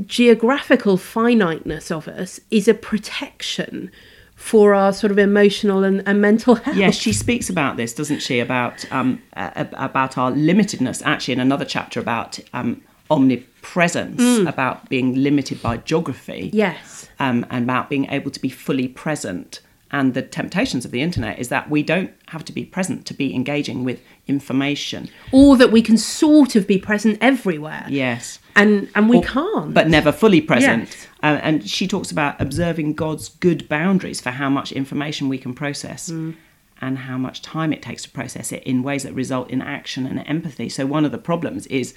geographical 0.06 0.96
finiteness 0.96 1.90
of 1.90 2.08
us 2.08 2.40
is 2.50 2.66
a 2.66 2.74
protection 2.74 3.90
for 4.36 4.72
our 4.72 4.92
sort 4.94 5.10
of 5.10 5.18
emotional 5.18 5.84
and, 5.84 6.02
and 6.08 6.22
mental 6.22 6.54
health. 6.54 6.76
Yes, 6.76 6.94
she 6.94 7.12
speaks 7.12 7.50
about 7.50 7.76
this, 7.76 7.92
doesn't 7.92 8.20
she? 8.20 8.38
About 8.40 8.90
um, 8.90 9.20
uh, 9.36 9.66
about 9.74 10.16
our 10.16 10.32
limitedness. 10.32 11.02
Actually, 11.04 11.34
in 11.34 11.40
another 11.40 11.64
chapter 11.64 12.00
about 12.00 12.38
um, 12.54 12.80
omnipresence, 13.10 14.46
about 14.48 14.88
being 14.88 15.14
limited 15.14 15.60
by 15.62 15.78
geography, 15.78 16.50
Yes. 16.52 17.08
um, 17.18 17.44
and 17.50 17.64
about 17.64 17.88
being 17.90 18.06
able 18.10 18.30
to 18.30 18.40
be 18.40 18.48
fully 18.48 18.88
present. 18.88 19.60
And 19.90 20.12
the 20.12 20.20
temptations 20.20 20.84
of 20.84 20.90
the 20.90 21.00
internet 21.00 21.38
is 21.38 21.48
that 21.48 21.70
we 21.70 21.82
don't 21.82 22.10
have 22.26 22.44
to 22.44 22.52
be 22.52 22.62
present 22.64 23.06
to 23.06 23.14
be 23.14 23.34
engaging 23.34 23.84
with 23.84 24.02
information. 24.26 25.08
Or 25.32 25.56
that 25.56 25.72
we 25.72 25.80
can 25.80 25.96
sort 25.96 26.56
of 26.56 26.66
be 26.66 26.76
present 26.76 27.16
everywhere. 27.22 27.86
Yes. 27.88 28.38
And 28.54 28.88
and 28.94 29.08
we 29.08 29.16
Or- 29.18 29.22
can't. 29.22 29.72
But 29.72 29.88
never 29.88 30.12
fully 30.12 30.42
present. 30.42 30.88
Yes. 30.90 31.06
Uh, 31.22 31.38
and 31.42 31.66
she 31.66 31.86
talks 31.88 32.10
about 32.10 32.38
observing 32.38 32.94
God's 32.94 33.30
good 33.30 33.66
boundaries 33.68 34.20
for 34.20 34.30
how 34.30 34.50
much 34.50 34.72
information 34.72 35.26
we 35.30 35.38
can 35.38 35.54
process 35.54 36.10
Mm. 36.10 36.34
and 36.82 36.98
how 36.98 37.16
much 37.16 37.40
time 37.40 37.72
it 37.72 37.80
takes 37.80 38.02
to 38.02 38.10
process 38.10 38.52
it 38.52 38.62
in 38.64 38.82
ways 38.82 39.04
that 39.04 39.14
result 39.14 39.48
in 39.48 39.62
action 39.62 40.06
and 40.06 40.22
empathy. 40.28 40.68
So, 40.68 40.84
one 40.84 41.06
of 41.06 41.12
the 41.12 41.18
problems 41.32 41.66
is 41.68 41.94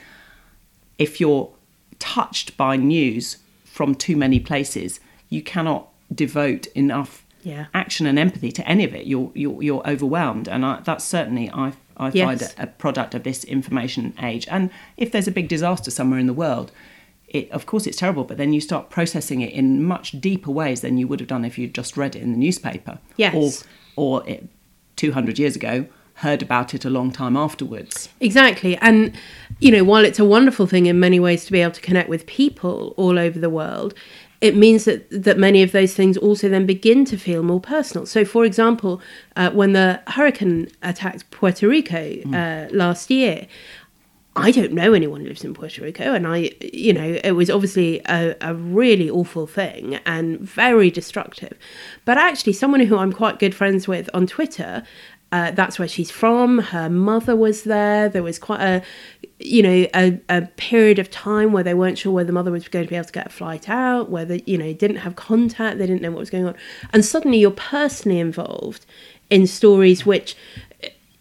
if 0.97 1.19
you're 1.19 1.51
touched 1.99 2.57
by 2.57 2.75
news 2.75 3.37
from 3.63 3.95
too 3.95 4.15
many 4.17 4.39
places, 4.39 4.99
you 5.29 5.41
cannot 5.41 5.87
devote 6.13 6.67
enough 6.67 7.25
Yeah. 7.43 7.65
action 7.73 8.05
and 8.05 8.19
empathy 8.19 8.51
to 8.51 8.67
any 8.67 8.83
of 8.83 8.93
it. 8.93 9.05
You're 9.07 9.31
you're, 9.33 9.63
you're 9.63 9.89
overwhelmed, 9.89 10.47
and 10.47 10.65
I, 10.65 10.81
that's 10.83 11.03
certainly 11.05 11.49
I 11.51 11.73
I 11.97 12.09
find 12.11 12.41
a, 12.41 12.63
a 12.63 12.67
product 12.67 13.13
of 13.15 13.23
this 13.23 13.43
information 13.43 14.13
age. 14.21 14.47
And 14.49 14.69
if 14.97 15.11
there's 15.11 15.27
a 15.27 15.31
big 15.31 15.47
disaster 15.47 15.91
somewhere 15.91 16.19
in 16.19 16.27
the 16.27 16.33
world. 16.33 16.71
It, 17.33 17.49
of 17.51 17.65
course, 17.65 17.87
it's 17.87 17.95
terrible, 17.95 18.25
but 18.25 18.35
then 18.35 18.51
you 18.51 18.59
start 18.59 18.89
processing 18.89 19.39
it 19.39 19.53
in 19.53 19.81
much 19.85 20.19
deeper 20.19 20.51
ways 20.51 20.81
than 20.81 20.97
you 20.97 21.07
would 21.07 21.21
have 21.21 21.29
done 21.29 21.45
if 21.45 21.57
you'd 21.57 21.73
just 21.73 21.95
read 21.95 22.13
it 22.13 22.21
in 22.21 22.33
the 22.33 22.37
newspaper. 22.37 22.99
Yes. 23.15 23.63
Or, 23.95 24.19
or 24.19 24.29
it, 24.29 24.49
200 24.97 25.39
years 25.39 25.55
ago, 25.55 25.85
heard 26.21 26.41
about 26.41 26.73
it 26.73 26.85
a 26.85 26.89
long 26.89 27.11
time 27.11 27.35
afterwards. 27.35 28.09
Exactly. 28.19 28.77
And, 28.77 29.13
you 29.59 29.71
know, 29.71 29.83
while 29.83 30.05
it's 30.05 30.19
a 30.19 30.25
wonderful 30.25 30.67
thing 30.67 30.85
in 30.85 30.99
many 30.99 31.19
ways 31.19 31.45
to 31.45 31.51
be 31.51 31.61
able 31.61 31.73
to 31.73 31.81
connect 31.81 32.09
with 32.09 32.25
people 32.25 32.93
all 32.95 33.17
over 33.17 33.39
the 33.39 33.49
world, 33.49 33.93
it 34.39 34.55
means 34.55 34.85
that, 34.85 35.07
that 35.09 35.37
many 35.37 35.61
of 35.61 35.71
those 35.71 35.93
things 35.93 36.17
also 36.17 36.49
then 36.49 36.65
begin 36.65 37.05
to 37.05 37.17
feel 37.17 37.43
more 37.43 37.59
personal. 37.59 38.05
So, 38.05 38.25
for 38.25 38.45
example, 38.45 39.01
uh, 39.35 39.51
when 39.51 39.73
the 39.73 40.01
hurricane 40.07 40.67
attacked 40.81 41.29
Puerto 41.31 41.67
Rico 41.67 42.21
uh, 42.33 42.67
last 42.71 43.09
year, 43.09 43.47
I 44.35 44.51
don't 44.51 44.71
know 44.71 44.93
anyone 44.93 45.21
who 45.21 45.27
lives 45.27 45.43
in 45.43 45.53
Puerto 45.53 45.81
Rico, 45.81 46.13
and 46.13 46.25
I, 46.25 46.51
you 46.61 46.93
know, 46.93 47.19
it 47.23 47.33
was 47.33 47.49
obviously 47.49 48.01
a, 48.07 48.35
a 48.39 48.53
really 48.53 49.09
awful 49.09 49.45
thing 49.45 49.95
and 50.05 50.39
very 50.39 50.89
destructive. 50.89 51.57
But 52.05 52.17
actually, 52.17 52.53
someone 52.53 52.79
who 52.79 52.97
I'm 52.97 53.11
quite 53.11 53.39
good 53.39 53.53
friends 53.53 53.89
with 53.89 54.09
on 54.13 54.27
Twitter, 54.27 54.83
uh, 55.31 55.51
that's 55.51 55.79
where 55.79 55.87
she's 55.87 56.11
from. 56.11 56.59
Her 56.59 56.89
mother 56.89 57.35
was 57.35 57.63
there. 57.63 58.09
There 58.09 58.23
was 58.23 58.37
quite 58.37 58.61
a, 58.61 58.83
you 59.39 59.63
know, 59.63 59.87
a, 59.95 60.19
a 60.27 60.41
period 60.57 60.99
of 60.99 61.09
time 61.09 61.53
where 61.53 61.63
they 61.63 61.73
weren't 61.73 61.97
sure 61.97 62.11
whether 62.11 62.27
the 62.27 62.33
mother 62.33 62.51
was 62.51 62.67
going 62.67 62.85
to 62.85 62.89
be 62.89 62.95
able 62.95 63.05
to 63.05 63.13
get 63.13 63.27
a 63.27 63.29
flight 63.29 63.69
out, 63.69 64.09
whether, 64.09 64.35
you 64.45 64.57
know, 64.57 64.73
didn't 64.73 64.97
have 64.97 65.15
contact, 65.15 65.77
they 65.77 65.87
didn't 65.87 66.01
know 66.01 66.11
what 66.11 66.19
was 66.19 66.29
going 66.29 66.45
on. 66.45 66.55
And 66.91 67.05
suddenly 67.05 67.37
you're 67.37 67.51
personally 67.51 68.19
involved 68.19 68.85
in 69.29 69.47
stories 69.47 70.05
which, 70.05 70.35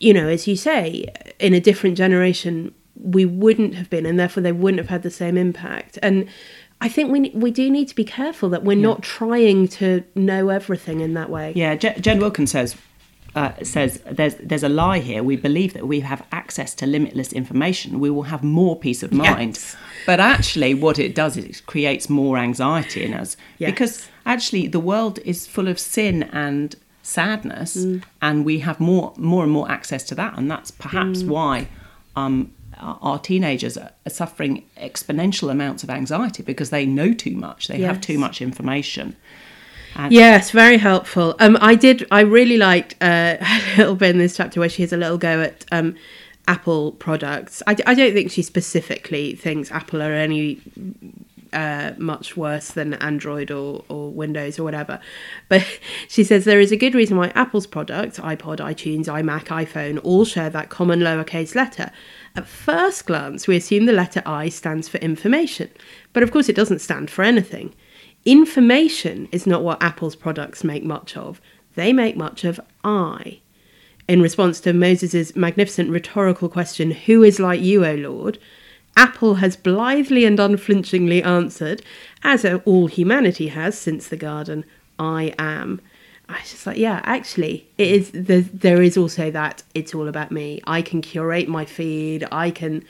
you 0.00 0.12
know, 0.12 0.26
as 0.28 0.48
you 0.48 0.56
say, 0.56 1.06
in 1.38 1.54
a 1.54 1.60
different 1.60 1.96
generation, 1.96 2.74
we 2.96 3.24
wouldn't 3.24 3.74
have 3.74 3.88
been, 3.88 4.06
and 4.06 4.18
therefore 4.18 4.42
they 4.42 4.52
wouldn't 4.52 4.78
have 4.78 4.88
had 4.88 5.02
the 5.02 5.10
same 5.10 5.36
impact. 5.36 5.98
And 6.02 6.28
I 6.80 6.88
think 6.88 7.12
we 7.12 7.30
we 7.30 7.50
do 7.50 7.70
need 7.70 7.88
to 7.88 7.94
be 7.94 8.04
careful 8.04 8.48
that 8.50 8.64
we're 8.64 8.76
not 8.76 9.02
trying 9.02 9.68
to 9.68 10.02
know 10.14 10.48
everything 10.48 11.00
in 11.00 11.14
that 11.14 11.30
way. 11.30 11.52
Yeah, 11.54 11.74
Jen 11.76 12.18
Wilkins 12.18 12.50
says 12.50 12.76
uh, 13.34 13.52
says 13.62 14.00
there's 14.10 14.34
there's 14.36 14.64
a 14.64 14.68
lie 14.68 14.98
here. 14.98 15.22
We 15.22 15.36
believe 15.36 15.72
that 15.74 15.86
we 15.86 16.00
have 16.00 16.26
access 16.32 16.74
to 16.76 16.86
limitless 16.86 17.32
information. 17.32 18.00
We 18.00 18.10
will 18.10 18.24
have 18.24 18.42
more 18.42 18.76
peace 18.76 19.02
of 19.02 19.12
mind. 19.12 19.54
Yes. 19.56 19.76
But 20.06 20.18
actually, 20.20 20.74
what 20.74 20.98
it 20.98 21.14
does 21.14 21.36
is 21.36 21.44
it 21.44 21.62
creates 21.66 22.08
more 22.08 22.38
anxiety 22.38 23.04
in 23.04 23.14
us 23.14 23.36
Yes. 23.58 23.70
because 23.70 24.08
actually 24.26 24.66
the 24.68 24.80
world 24.80 25.18
is 25.24 25.46
full 25.46 25.68
of 25.68 25.78
sin 25.78 26.24
and 26.32 26.74
sadness, 27.02 27.76
Mm. 27.76 28.02
and 28.20 28.44
we 28.44 28.58
have 28.60 28.80
more 28.80 29.12
more 29.16 29.42
and 29.44 29.52
more 29.52 29.70
access 29.70 30.02
to 30.04 30.14
that, 30.16 30.36
and 30.36 30.50
that's 30.50 30.70
perhaps 30.70 31.22
Mm. 31.22 31.28
why. 31.28 31.68
Um, 32.16 32.50
our 32.80 33.18
teenagers 33.18 33.76
are 33.76 33.90
are 34.06 34.10
suffering 34.10 34.62
exponential 34.76 35.50
amounts 35.50 35.82
of 35.84 35.90
anxiety 35.90 36.42
because 36.42 36.70
they 36.70 36.86
know 36.86 37.12
too 37.12 37.36
much. 37.36 37.68
They 37.68 37.82
have 37.82 38.00
too 38.00 38.18
much 38.18 38.40
information. 38.42 39.14
Yes, 40.08 40.50
very 40.50 40.78
helpful. 40.78 41.34
Um, 41.40 41.58
I 41.60 41.74
did. 41.74 42.06
I 42.10 42.20
really 42.20 42.56
liked 42.56 42.94
uh, 43.00 43.36
a 43.40 43.60
little 43.76 43.96
bit 43.96 44.10
in 44.10 44.18
this 44.18 44.36
chapter 44.36 44.60
where 44.60 44.68
she 44.68 44.82
has 44.82 44.92
a 44.92 44.96
little 44.96 45.18
go 45.18 45.42
at 45.42 45.64
um, 45.72 45.96
Apple 46.48 46.92
products. 46.92 47.62
I, 47.66 47.76
I 47.86 47.94
don't 47.94 48.12
think 48.12 48.30
she 48.30 48.42
specifically 48.42 49.34
thinks 49.34 49.70
Apple 49.70 50.02
are 50.02 50.12
any 50.12 50.60
uh, 51.52 51.92
much 51.98 52.36
worse 52.36 52.68
than 52.68 52.94
Android 52.94 53.50
or, 53.50 53.84
or 53.88 54.10
Windows 54.10 54.58
or 54.58 54.64
whatever. 54.64 55.00
But 55.48 55.66
she 56.08 56.24
says 56.24 56.44
there 56.44 56.60
is 56.60 56.72
a 56.72 56.76
good 56.76 56.94
reason 56.94 57.16
why 57.16 57.28
Apple's 57.28 57.66
products, 57.66 58.18
iPod, 58.18 58.58
iTunes, 58.58 59.06
iMac, 59.06 59.46
iPhone, 59.46 60.00
all 60.04 60.24
share 60.24 60.50
that 60.50 60.70
common 60.70 61.00
lowercase 61.00 61.54
letter. 61.54 61.90
At 62.36 62.46
first 62.46 63.06
glance, 63.06 63.46
we 63.46 63.56
assume 63.56 63.86
the 63.86 63.92
letter 63.92 64.22
I 64.24 64.48
stands 64.48 64.88
for 64.88 64.98
information, 64.98 65.70
but 66.12 66.22
of 66.22 66.30
course 66.30 66.48
it 66.48 66.56
doesn't 66.56 66.80
stand 66.80 67.10
for 67.10 67.22
anything. 67.22 67.74
Information 68.24 69.28
is 69.32 69.46
not 69.46 69.62
what 69.62 69.82
Apple's 69.82 70.16
products 70.16 70.62
make 70.62 70.84
much 70.84 71.16
of. 71.16 71.40
They 71.74 71.92
make 71.92 72.16
much 72.16 72.44
of 72.44 72.60
I. 72.84 73.40
In 74.08 74.20
response 74.20 74.60
to 74.60 74.72
Moses' 74.72 75.36
magnificent 75.36 75.90
rhetorical 75.90 76.48
question, 76.48 76.90
Who 76.90 77.22
is 77.22 77.38
like 77.38 77.60
you, 77.60 77.86
O 77.86 77.94
Lord? 77.94 78.38
Apple 78.96 79.36
has 79.36 79.56
blithely 79.56 80.24
and 80.24 80.38
unflinchingly 80.38 81.22
answered, 81.22 81.82
as 82.22 82.44
all 82.44 82.86
humanity 82.88 83.48
has 83.48 83.78
since 83.78 84.08
the 84.08 84.16
garden, 84.16 84.64
I 84.98 85.32
am. 85.38 85.80
I 86.28 86.40
was 86.40 86.50
just 86.50 86.66
like, 86.66 86.76
yeah, 86.76 87.00
actually, 87.04 87.68
it 87.78 87.88
is. 87.88 88.10
There, 88.12 88.42
there 88.42 88.82
is 88.82 88.96
also 88.96 89.30
that 89.30 89.62
it's 89.74 89.94
all 89.94 90.08
about 90.08 90.30
me. 90.30 90.60
I 90.64 90.82
can 90.82 91.02
curate 91.02 91.48
my 91.48 91.64
feed. 91.64 92.26
I 92.30 92.50
can 92.50 92.84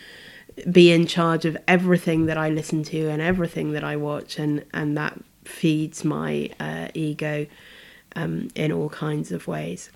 be 0.70 0.92
in 0.92 1.06
charge 1.06 1.44
of 1.44 1.56
everything 1.68 2.26
that 2.26 2.36
I 2.36 2.50
listen 2.50 2.82
to 2.84 3.08
and 3.08 3.22
everything 3.22 3.72
that 3.72 3.84
I 3.84 3.96
watch, 3.96 4.38
and 4.38 4.64
and 4.72 4.96
that 4.96 5.18
feeds 5.44 6.04
my 6.04 6.50
uh, 6.60 6.88
ego 6.94 7.46
um, 8.16 8.48
in 8.54 8.72
all 8.72 8.88
kinds 8.88 9.32
of 9.32 9.46
ways. 9.46 9.90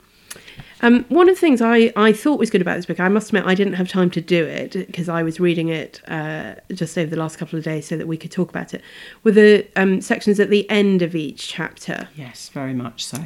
Um, 0.80 1.04
one 1.08 1.28
of 1.28 1.36
the 1.36 1.40
things 1.40 1.62
I, 1.62 1.92
I 1.96 2.12
thought 2.12 2.38
was 2.38 2.50
good 2.50 2.60
about 2.60 2.76
this 2.76 2.86
book, 2.86 3.00
I 3.00 3.08
must 3.08 3.28
admit, 3.28 3.46
I 3.46 3.54
didn't 3.54 3.74
have 3.74 3.88
time 3.88 4.10
to 4.10 4.20
do 4.20 4.44
it 4.44 4.72
because 4.72 5.08
I 5.08 5.22
was 5.22 5.38
reading 5.38 5.68
it 5.68 6.00
uh, 6.08 6.54
just 6.72 6.98
over 6.98 7.08
the 7.08 7.16
last 7.16 7.38
couple 7.38 7.58
of 7.58 7.64
days 7.64 7.86
so 7.86 7.96
that 7.96 8.08
we 8.08 8.16
could 8.16 8.32
talk 8.32 8.50
about 8.50 8.74
it, 8.74 8.82
were 9.22 9.30
the 9.30 9.66
um, 9.76 10.00
sections 10.00 10.40
at 10.40 10.50
the 10.50 10.68
end 10.68 11.02
of 11.02 11.14
each 11.14 11.48
chapter. 11.48 12.08
Yes, 12.16 12.48
very 12.48 12.74
much 12.74 13.04
so. 13.04 13.18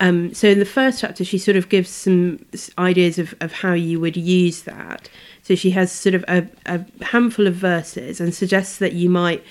Um, 0.00 0.34
so 0.34 0.48
in 0.48 0.58
the 0.58 0.64
first 0.64 1.00
chapter, 1.00 1.24
she 1.24 1.38
sort 1.38 1.56
of 1.56 1.68
gives 1.68 1.88
some 1.88 2.44
ideas 2.76 3.18
of, 3.18 3.34
of 3.40 3.52
how 3.52 3.72
you 3.72 4.00
would 4.00 4.16
use 4.16 4.62
that. 4.62 5.08
So 5.42 5.54
she 5.54 5.72
has 5.72 5.90
sort 5.90 6.14
of 6.14 6.24
a, 6.28 6.46
a 6.66 6.84
handful 7.04 7.46
of 7.46 7.54
verses 7.54 8.20
and 8.20 8.34
suggests 8.34 8.78
that 8.78 8.92
you 8.92 9.10
might 9.10 9.44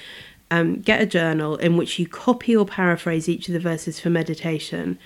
um, 0.49 0.81
get 0.81 1.01
a 1.01 1.05
journal 1.05 1.55
in 1.55 1.77
which 1.77 1.97
you 1.99 2.07
copy 2.07 2.55
or 2.55 2.65
paraphrase 2.65 3.27
each 3.27 3.47
of 3.47 3.53
the 3.53 3.59
verses 3.59 3.99
for 3.99 4.09
meditation. 4.09 4.99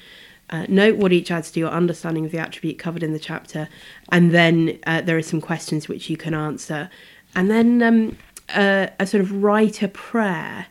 Uh, 0.50 0.66
note 0.70 0.98
what 0.98 1.12
each 1.12 1.32
adds 1.32 1.52
to 1.52 1.60
your 1.60 1.70
understanding 1.70 2.26
of 2.26 2.32
the 2.32 2.38
attribute 2.38 2.78
covered 2.78 3.02
in 3.02 3.14
the 3.14 3.20
chapter, 3.20 3.68
and 4.12 4.32
then 4.32 4.78
uh, 4.86 5.02
there 5.02 5.18
are 5.18 5.24
some 5.24 5.42
questions 5.42 5.88
which 5.88 6.08
you 6.08 6.18
can 6.18 6.36
answer, 6.36 6.88
and 7.36 7.50
then 7.50 7.82
um, 7.82 8.18
uh, 8.54 8.88
a 9.00 9.08
sort 9.08 9.22
of 9.22 9.44
write 9.44 9.82
a 9.82 9.88
prayer. 9.88 10.68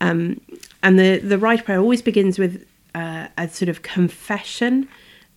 Um, 0.00 0.40
and 0.82 0.98
the 0.98 1.18
the 1.18 1.36
right 1.36 1.62
prayer 1.62 1.78
always 1.78 2.00
begins 2.00 2.38
with 2.38 2.66
uh, 2.94 3.28
a 3.36 3.48
sort 3.48 3.68
of 3.68 3.82
confession, 3.82 4.88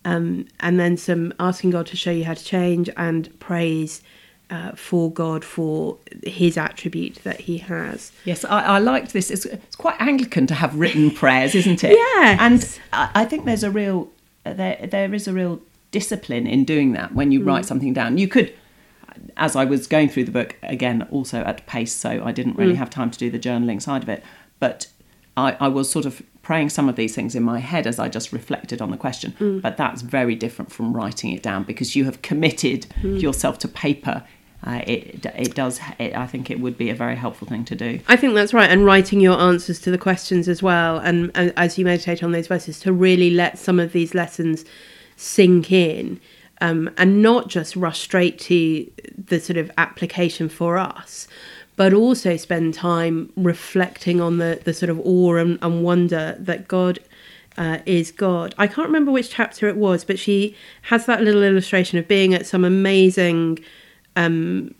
um, 0.04 0.46
and 0.60 0.80
then 0.80 0.96
some 0.96 1.32
asking 1.38 1.70
God 1.70 1.86
to 1.88 1.96
show 1.96 2.10
you 2.10 2.24
how 2.24 2.34
to 2.34 2.44
change 2.44 2.88
and 2.96 3.38
praise 3.40 4.02
uh, 4.50 4.72
for 4.72 5.10
God 5.12 5.44
for 5.44 5.98
His 6.24 6.56
attribute 6.56 7.16
that 7.24 7.40
He 7.40 7.58
has. 7.58 8.12
Yes, 8.24 8.44
I, 8.44 8.62
I 8.62 8.78
liked 8.78 9.12
this. 9.12 9.30
It's, 9.30 9.44
it's 9.46 9.76
quite 9.76 10.00
Anglican 10.00 10.46
to 10.48 10.54
have 10.54 10.74
written 10.74 11.10
prayers, 11.14 11.54
isn't 11.54 11.84
it? 11.84 11.92
Yeah, 11.92 12.36
And 12.40 12.78
I, 12.92 13.10
I 13.14 13.24
think 13.24 13.44
there's 13.44 13.64
a 13.64 13.70
real 13.70 14.10
there 14.44 14.86
there 14.90 15.12
is 15.14 15.28
a 15.28 15.32
real 15.32 15.60
discipline 15.90 16.46
in 16.46 16.64
doing 16.64 16.92
that 16.92 17.14
when 17.14 17.32
you 17.32 17.42
write 17.42 17.64
something 17.64 17.92
down. 17.92 18.18
You 18.18 18.28
could, 18.28 18.54
as 19.36 19.54
I 19.56 19.64
was 19.64 19.86
going 19.86 20.08
through 20.08 20.24
the 20.24 20.32
book 20.32 20.56
again, 20.62 21.06
also 21.10 21.40
at 21.40 21.66
pace, 21.66 21.92
so 21.92 22.22
I 22.24 22.32
didn't 22.32 22.56
really 22.56 22.76
have 22.76 22.90
time 22.90 23.10
to 23.10 23.18
do 23.18 23.30
the 23.30 23.38
journaling 23.38 23.82
side 23.82 24.02
of 24.02 24.08
it. 24.08 24.22
But 24.58 24.86
I, 25.36 25.56
I 25.60 25.68
was 25.68 25.90
sort 25.90 26.06
of 26.06 26.22
praying 26.50 26.68
some 26.68 26.88
of 26.88 26.96
these 26.96 27.14
things 27.14 27.36
in 27.36 27.44
my 27.44 27.60
head 27.60 27.86
as 27.86 28.00
I 28.00 28.08
just 28.08 28.32
reflected 28.32 28.82
on 28.82 28.90
the 28.90 28.96
question. 28.96 29.60
But 29.62 29.76
that's 29.76 30.02
very 30.02 30.34
different 30.34 30.72
from 30.72 30.92
writing 30.92 31.30
it 31.30 31.44
down 31.44 31.62
because 31.62 31.94
you 31.94 32.04
have 32.06 32.22
committed 32.22 32.86
yourself 33.04 33.60
to 33.60 33.68
paper. 33.68 34.24
Uh, 34.66 34.80
it 34.84 35.24
it 35.36 35.54
does. 35.54 35.78
It, 36.00 36.16
I 36.16 36.26
think 36.26 36.50
it 36.50 36.58
would 36.58 36.76
be 36.76 36.90
a 36.90 36.94
very 37.04 37.14
helpful 37.14 37.46
thing 37.46 37.64
to 37.66 37.76
do. 37.76 38.00
I 38.08 38.16
think 38.16 38.34
that's 38.34 38.52
right, 38.52 38.68
and 38.68 38.84
writing 38.84 39.20
your 39.20 39.38
answers 39.38 39.78
to 39.82 39.92
the 39.92 39.96
questions 40.08 40.48
as 40.48 40.60
well, 40.60 40.98
and, 40.98 41.30
and 41.36 41.52
as 41.56 41.78
you 41.78 41.84
meditate 41.84 42.20
on 42.24 42.32
those 42.32 42.48
verses, 42.48 42.80
to 42.80 42.92
really 42.92 43.30
let 43.30 43.56
some 43.56 43.78
of 43.78 43.92
these 43.92 44.12
lessons 44.12 44.64
sink 45.14 45.70
in, 45.70 46.20
um, 46.60 46.90
and 46.96 47.22
not 47.22 47.46
just 47.46 47.76
rush 47.76 48.00
straight 48.00 48.40
to 48.40 48.90
the 49.16 49.38
sort 49.38 49.56
of 49.56 49.70
application 49.78 50.48
for 50.48 50.78
us, 50.78 51.28
but 51.80 51.94
also 51.94 52.36
spend 52.36 52.74
time 52.74 53.32
reflecting 53.36 54.20
on 54.20 54.36
the 54.36 54.60
the 54.64 54.74
sort 54.74 54.90
of 54.90 55.00
awe 55.00 55.36
and, 55.36 55.58
and 55.62 55.82
wonder 55.82 56.36
that 56.38 56.68
God 56.68 56.98
uh, 57.56 57.78
is 57.86 58.12
God. 58.12 58.54
I 58.58 58.66
can't 58.66 58.86
remember 58.86 59.10
which 59.10 59.30
chapter 59.30 59.66
it 59.66 59.78
was, 59.78 60.04
but 60.04 60.18
she 60.18 60.54
has 60.82 61.06
that 61.06 61.22
little 61.22 61.42
illustration 61.42 61.98
of 61.98 62.06
being 62.06 62.34
at 62.34 62.44
some 62.44 62.66
amazing 62.66 63.60
um, 64.14 64.74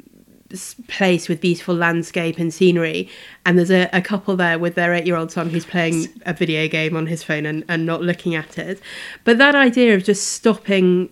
place 0.88 1.26
with 1.26 1.40
beautiful 1.40 1.74
landscape 1.74 2.38
and 2.38 2.52
scenery, 2.52 3.08
and 3.46 3.56
there's 3.56 3.70
a, 3.70 3.88
a 3.94 4.02
couple 4.02 4.36
there 4.36 4.58
with 4.58 4.74
their 4.74 4.92
eight 4.92 5.06
year 5.06 5.16
old 5.16 5.32
son 5.32 5.48
who's 5.48 5.64
playing 5.64 6.06
a 6.26 6.34
video 6.34 6.68
game 6.68 6.94
on 6.94 7.06
his 7.06 7.22
phone 7.22 7.46
and, 7.46 7.64
and 7.66 7.86
not 7.86 8.02
looking 8.02 8.34
at 8.34 8.58
it. 8.58 8.78
But 9.24 9.38
that 9.38 9.54
idea 9.54 9.94
of 9.94 10.04
just 10.04 10.32
stopping 10.32 11.08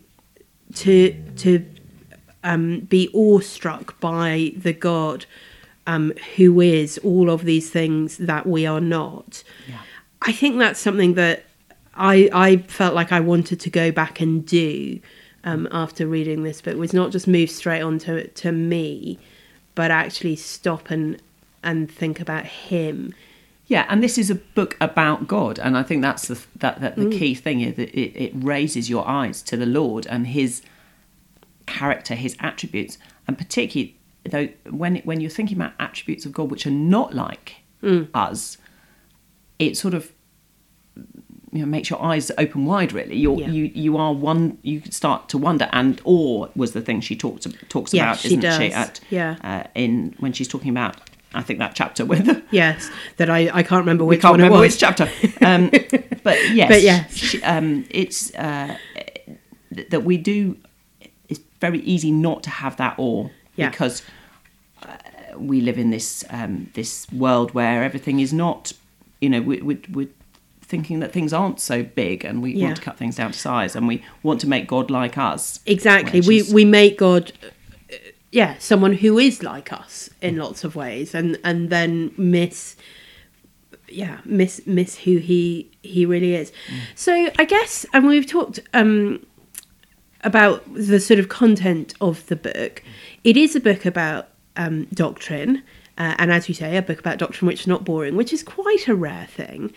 to 0.74 1.14
to 1.36 1.64
um, 2.44 2.80
be 2.80 3.08
awestruck 3.14 3.98
by 4.00 4.52
the 4.54 4.74
God 4.74 5.24
um, 5.88 6.12
who 6.36 6.60
is 6.60 6.98
all 6.98 7.30
of 7.30 7.44
these 7.44 7.70
things 7.70 8.18
that 8.18 8.46
we 8.46 8.66
are 8.66 8.80
not. 8.80 9.42
Yeah. 9.66 9.80
I 10.20 10.32
think 10.32 10.58
that's 10.58 10.78
something 10.78 11.14
that 11.14 11.46
I 11.94 12.28
I 12.32 12.58
felt 12.58 12.94
like 12.94 13.10
I 13.10 13.20
wanted 13.20 13.58
to 13.60 13.70
go 13.70 13.90
back 13.90 14.20
and 14.20 14.46
do 14.46 15.00
um, 15.44 15.66
after 15.72 16.06
reading 16.06 16.42
this 16.42 16.60
book 16.60 16.76
was 16.76 16.92
not 16.92 17.10
just 17.10 17.26
move 17.26 17.50
straight 17.50 17.80
on 17.80 17.98
to 18.00 18.28
to 18.28 18.52
me, 18.52 19.18
but 19.74 19.90
actually 19.90 20.36
stop 20.36 20.90
and 20.90 21.20
and 21.64 21.90
think 21.90 22.20
about 22.20 22.44
him. 22.44 23.14
Yeah, 23.66 23.86
and 23.88 24.02
this 24.02 24.18
is 24.18 24.30
a 24.30 24.34
book 24.34 24.76
about 24.80 25.26
God, 25.26 25.58
and 25.58 25.76
I 25.76 25.82
think 25.82 26.02
that's 26.02 26.28
the 26.28 26.38
that, 26.56 26.80
that 26.82 26.96
the 26.96 27.10
key 27.10 27.34
thing 27.34 27.62
is 27.62 27.76
that 27.76 27.90
it, 27.98 28.14
it 28.14 28.32
raises 28.34 28.90
your 28.90 29.08
eyes 29.08 29.40
to 29.42 29.56
the 29.56 29.66
Lord 29.66 30.06
and 30.06 30.26
His 30.26 30.62
character, 31.66 32.14
His 32.14 32.36
attributes, 32.40 32.98
and 33.26 33.36
particularly 33.38 33.97
though 34.28 34.48
when 34.70 34.96
when 34.98 35.20
you're 35.20 35.30
thinking 35.30 35.56
about 35.56 35.72
attributes 35.80 36.24
of 36.26 36.32
God 36.32 36.50
which 36.50 36.66
are 36.66 36.70
not 36.70 37.14
like 37.14 37.56
us, 38.14 38.58
it 39.58 39.76
sort 39.76 39.94
of 39.94 40.12
you 41.52 41.60
know 41.60 41.66
makes 41.66 41.88
your 41.90 42.02
eyes 42.02 42.30
open 42.38 42.64
wide. 42.66 42.92
Really, 42.92 43.16
you're, 43.16 43.38
Yeah. 43.38 43.48
you 43.48 43.64
you 43.74 43.96
are 43.96 44.12
one. 44.12 44.58
You 44.62 44.82
start 44.90 45.28
to 45.30 45.38
wonder, 45.38 45.68
and 45.72 46.00
awe 46.04 46.48
was 46.54 46.72
the 46.72 46.80
thing 46.80 47.00
she 47.00 47.16
talks 47.16 47.46
talks 47.68 47.92
Yeah, 47.94 48.04
about, 48.04 48.18
she 48.18 48.28
isn't 48.36 48.42
she? 48.42 48.72
At, 48.72 49.00
Yeah. 49.10 49.36
uh, 49.42 49.68
in 49.74 50.14
when 50.18 50.32
she's 50.32 50.48
talking 50.48 50.70
about. 50.70 50.96
I 51.34 51.42
think 51.42 51.58
that 51.58 51.74
chapter 51.74 52.06
with 52.06 52.26
Yes, 52.50 52.90
that 53.18 53.28
I, 53.28 53.50
I 53.52 53.62
can't 53.62 53.80
remember 53.80 54.02
we 54.04 54.16
which 54.16 54.22
can't 54.22 54.32
one 54.32 54.40
remember 54.40 54.56
it 54.56 54.60
was. 54.68 54.72
which 54.72 54.80
chapter. 54.80 55.10
Um, 55.44 55.68
but 56.22 56.38
yes, 56.54 56.68
But 56.70 56.82
yes. 56.82 57.14
she- 57.14 57.42
um, 57.42 57.84
it's 57.90 58.34
uh, 58.34 58.76
th- 59.74 59.90
that 59.90 60.04
we 60.04 60.16
do. 60.16 60.56
It's 61.28 61.40
very 61.60 61.80
easy 61.80 62.10
not 62.10 62.42
to 62.44 62.50
have 62.50 62.78
that 62.78 62.94
awe 62.98 63.28
Yeah. 63.56 63.68
because 63.68 64.02
we 65.36 65.60
live 65.60 65.78
in 65.78 65.90
this 65.90 66.24
um, 66.30 66.70
this 66.74 67.06
world 67.12 67.52
where 67.54 67.82
everything 67.84 68.20
is 68.20 68.32
not. 68.32 68.72
You 69.20 69.28
know, 69.30 69.40
we, 69.42 69.60
we, 69.62 69.80
we're 69.92 70.08
thinking 70.62 71.00
that 71.00 71.12
things 71.12 71.32
aren't 71.32 71.60
so 71.60 71.82
big, 71.82 72.24
and 72.24 72.42
we 72.42 72.52
Yeah. 72.54 72.66
want 72.66 72.76
to 72.76 72.82
cut 72.82 72.96
things 72.96 73.16
down 73.16 73.32
to 73.32 73.38
size, 73.38 73.74
and 73.76 73.88
we 73.88 74.02
want 74.22 74.40
to 74.42 74.48
make 74.48 74.66
God 74.68 74.90
like 74.90 75.16
us. 75.18 75.60
Exactly. 75.66 76.20
We 76.20 76.40
she's- 76.40 76.52
we 76.52 76.64
make 76.64 76.98
God, 76.98 77.32
uh, 77.42 77.96
yeah, 78.32 78.56
someone 78.58 78.92
who 78.94 79.18
is 79.18 79.42
like 79.42 79.72
us 79.72 80.10
in 80.20 80.36
lots 80.36 80.64
of 80.64 80.76
ways, 80.76 81.14
and 81.14 81.38
and 81.44 81.70
then 81.70 82.12
miss, 82.16 82.76
yeah, 83.88 84.18
miss 84.24 84.60
miss 84.66 84.98
who 84.98 85.16
he 85.18 85.70
he 85.82 86.04
really 86.06 86.34
is. 86.34 86.52
So 86.94 87.30
I 87.38 87.44
guess, 87.44 87.86
and 87.92 88.06
we've 88.06 88.26
talked 88.26 88.60
um 88.74 89.24
about 90.24 90.62
the 90.74 90.98
sort 91.00 91.20
of 91.20 91.28
content 91.28 91.94
of 92.00 92.26
the 92.26 92.36
book. 92.36 92.82
It 93.24 93.36
is 93.36 93.54
a 93.56 93.60
book 93.60 93.86
about 93.86 94.28
um, 94.58 94.84
doctrine. 94.92 95.62
Uh, 95.96 96.14
and 96.18 96.30
as 96.30 96.48
you 96.48 96.54
say, 96.54 96.76
a 96.76 96.82
book 96.82 97.00
about 97.00 97.18
doctrine 97.18 97.46
which 97.48 97.60
is 97.62 97.66
not 97.66 97.84
boring, 97.84 98.14
which 98.14 98.32
is 98.32 98.42
quite 98.42 98.86
a 98.86 98.94
rare 98.94 99.26
thing. 99.26 99.72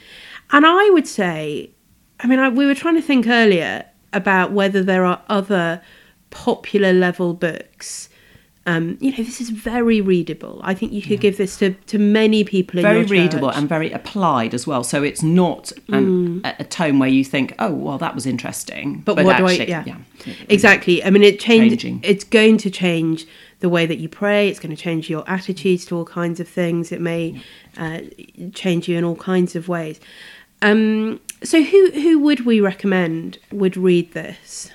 And 0.51 0.65
I 0.67 0.89
would 0.91 1.07
say, 1.07 1.71
I 2.19 2.27
mean, 2.27 2.37
I, 2.37 2.49
we 2.49 2.65
were 2.65 2.75
trying 2.75 2.95
to 2.95 3.01
think 3.01 3.25
earlier 3.27 3.85
about 4.13 4.51
whether 4.51 4.83
there 4.83 5.03
are 5.05 5.21
other 5.29 5.81
popular 6.29 6.93
level 6.93 7.33
books. 7.33 8.09
Um, 8.67 8.99
you 9.01 9.09
know, 9.09 9.17
this 9.17 9.41
is 9.41 9.49
very 9.49 10.01
readable. 10.01 10.61
I 10.63 10.75
think 10.75 10.91
you 10.91 11.01
could 11.01 11.19
give 11.19 11.37
this 11.37 11.57
to, 11.57 11.71
to 11.73 11.97
many 11.97 12.43
people 12.43 12.77
in 12.77 12.83
very 12.83 13.03
readable 13.05 13.49
and 13.49 13.67
very 13.67 13.91
applied 13.91 14.53
as 14.53 14.67
well. 14.67 14.83
So 14.83 15.01
it's 15.01 15.23
not 15.23 15.71
an, 15.89 16.41
a, 16.45 16.55
a 16.59 16.63
tone 16.65 16.99
where 16.99 17.09
you 17.09 17.25
think, 17.25 17.55
"Oh, 17.57 17.73
well, 17.73 17.97
that 17.97 18.13
was 18.13 18.27
interesting," 18.27 18.97
Mm. 18.97 19.05
But, 19.05 19.15
what 19.23 19.37
do 19.37 19.47
I? 19.47 19.53
actually- 19.53 19.69
Yeah, 19.69 19.95
exactly. 20.47 21.03
I 21.03 21.09
mean, 21.09 21.23
it 21.23 21.39
change. 21.39 21.71
Changing. 21.71 22.01
It's 22.03 22.23
going 22.23 22.57
to 22.57 22.69
change 22.69 23.25
the 23.61 23.69
way 23.69 23.85
that 23.85 23.97
you 23.99 24.09
pray. 24.09 24.49
It's 24.49 24.59
going 24.59 24.75
to 24.75 24.81
change 24.81 25.09
your 25.09 25.23
attitudes 25.27 25.85
to 25.85 25.95
all 25.97 26.05
kinds 26.05 26.39
of 26.39 26.47
things. 26.47 26.91
It 26.91 26.99
may 27.01 27.41
uh, 27.77 28.01
change 28.53 28.87
you 28.89 28.97
in 28.97 29.03
all 29.03 29.15
kinds 29.15 29.55
of 29.55 29.67
ways. 29.67 29.99
Um, 30.61 31.19
so, 31.43 31.63
who 31.63 31.91
who 31.91 32.19
would 32.19 32.45
we 32.45 32.59
recommend 32.59 33.37
would 33.51 33.75
read 33.77 34.11
this? 34.13 34.71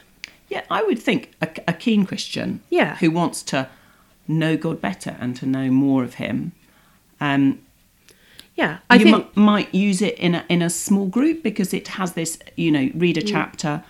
Yeah, 0.49 0.63
I 0.71 0.83
would 0.83 0.99
think 1.01 1.33
a, 1.43 1.49
a 1.69 1.73
keen 1.73 2.07
Christian, 2.07 2.61
Yeah. 2.71 2.97
who 2.97 3.11
wants 3.11 3.43
to 3.45 3.69
know 4.29 4.57
God 4.57 4.81
better 4.81 5.17
and 5.21 5.37
to 5.37 5.47
know 5.47 5.71
more 5.71 6.03
of 6.05 6.15
Him. 6.15 6.53
Um, 7.21 7.61
Yeah, 8.57 8.79
I 8.89 8.97
you 8.97 9.05
think. 9.05 9.37
mi- 9.37 9.43
might 9.43 9.75
use 9.75 10.01
it 10.03 10.17
in 10.19 10.35
a, 10.37 10.45
in 10.49 10.63
a 10.63 10.71
small 10.71 11.07
group 11.07 11.43
because 11.43 11.75
it 11.75 11.89
has 11.89 12.13
this, 12.13 12.39
you 12.57 12.71
know, 12.71 12.91
read 12.95 13.17
a 13.19 13.23
Mm. 13.23 13.29
chapter, 13.29 13.83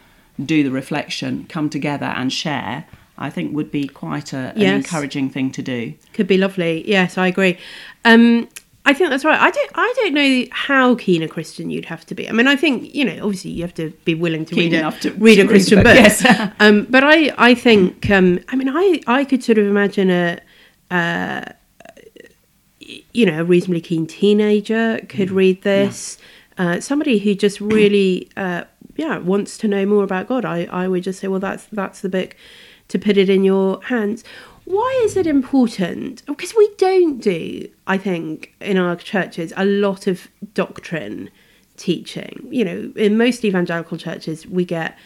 do 0.44 0.62
the 0.64 0.70
reflection, 0.70 1.46
come 1.48 1.68
together 1.70 2.06
and 2.06 2.32
share. 2.32 2.84
I 3.18 3.30
think 3.30 3.54
would 3.54 3.70
be 3.70 3.88
quite 3.88 4.32
a, 4.32 4.52
an 4.56 4.62
encouraging 4.62 5.30
thing 5.30 5.50
to 5.52 5.62
do. 5.62 5.94
Could 6.12 6.26
be 6.26 6.36
lovely. 6.36 6.88
Yes, 6.88 7.16
I 7.16 7.28
agree. 7.28 7.58
Um, 8.04 8.48
I 8.84 8.94
think 8.94 9.10
that's 9.10 9.24
right. 9.24 9.40
I 9.40 9.50
don't. 9.50 9.70
I 9.74 9.92
don't 9.96 10.14
know 10.14 10.44
how 10.52 10.94
keen 10.94 11.22
a 11.22 11.28
Christian 11.28 11.70
you'd 11.70 11.86
have 11.86 12.06
to 12.06 12.14
be. 12.14 12.28
I 12.28 12.32
mean, 12.32 12.46
I 12.46 12.54
think 12.54 12.94
you 12.94 13.04
know. 13.04 13.24
Obviously, 13.24 13.50
you 13.50 13.62
have 13.62 13.74
to 13.74 13.90
be 14.04 14.14
willing 14.14 14.44
to 14.44 14.54
Keen 14.54 14.70
read 14.70 14.76
a 14.76 14.78
enough 14.78 15.00
to- 15.00 15.12
read 15.14 15.36
to 15.36 15.42
a 15.42 15.48
Christian 15.48 15.78
book. 15.78 15.86
book, 15.86 15.96
yes. 15.96 16.52
um, 16.60 16.86
but 16.88 17.02
I, 17.02 17.32
I 17.36 17.54
think. 17.54 18.08
Um, 18.10 18.38
I 18.48 18.54
mean, 18.54 18.68
I, 18.68 19.00
I 19.08 19.24
could 19.24 19.42
sort 19.42 19.58
of 19.58 19.66
imagine 19.66 20.10
a, 20.10 20.40
uh, 20.92 21.46
you 23.12 23.26
know, 23.26 23.40
a 23.40 23.44
reasonably 23.44 23.80
keen 23.80 24.06
teenager 24.06 25.00
could 25.08 25.30
read 25.30 25.62
this. 25.62 26.18
Uh, 26.58 26.80
somebody 26.80 27.18
who 27.18 27.34
just 27.34 27.60
really, 27.60 28.30
uh, 28.36 28.64
yeah, 28.96 29.18
wants 29.18 29.58
to 29.58 29.68
know 29.68 29.84
more 29.84 30.04
about 30.04 30.28
God. 30.28 30.44
I, 30.44 30.64
I 30.70 30.86
would 30.86 31.02
just 31.02 31.18
say, 31.20 31.28
well, 31.28 31.40
that's 31.40 31.66
that's 31.72 32.00
the 32.02 32.08
book 32.08 32.36
to 32.88 32.98
put 32.98 33.16
it 33.16 33.28
in 33.28 33.44
your 33.44 33.82
hands. 33.84 34.24
Why 34.64 35.00
is 35.04 35.16
it 35.16 35.26
important? 35.26 36.24
Because 36.26 36.54
we 36.56 36.68
don't 36.76 37.18
do, 37.18 37.68
I 37.86 37.98
think, 37.98 38.52
in 38.60 38.76
our 38.76 38.96
churches 38.96 39.52
a 39.56 39.64
lot 39.64 40.06
of 40.06 40.28
doctrine 40.54 41.30
teaching. 41.76 42.46
You 42.50 42.64
know, 42.64 42.92
in 42.96 43.16
most 43.16 43.44
evangelical 43.44 43.96
churches, 43.96 44.46
we 44.46 44.64
get, 44.64 44.98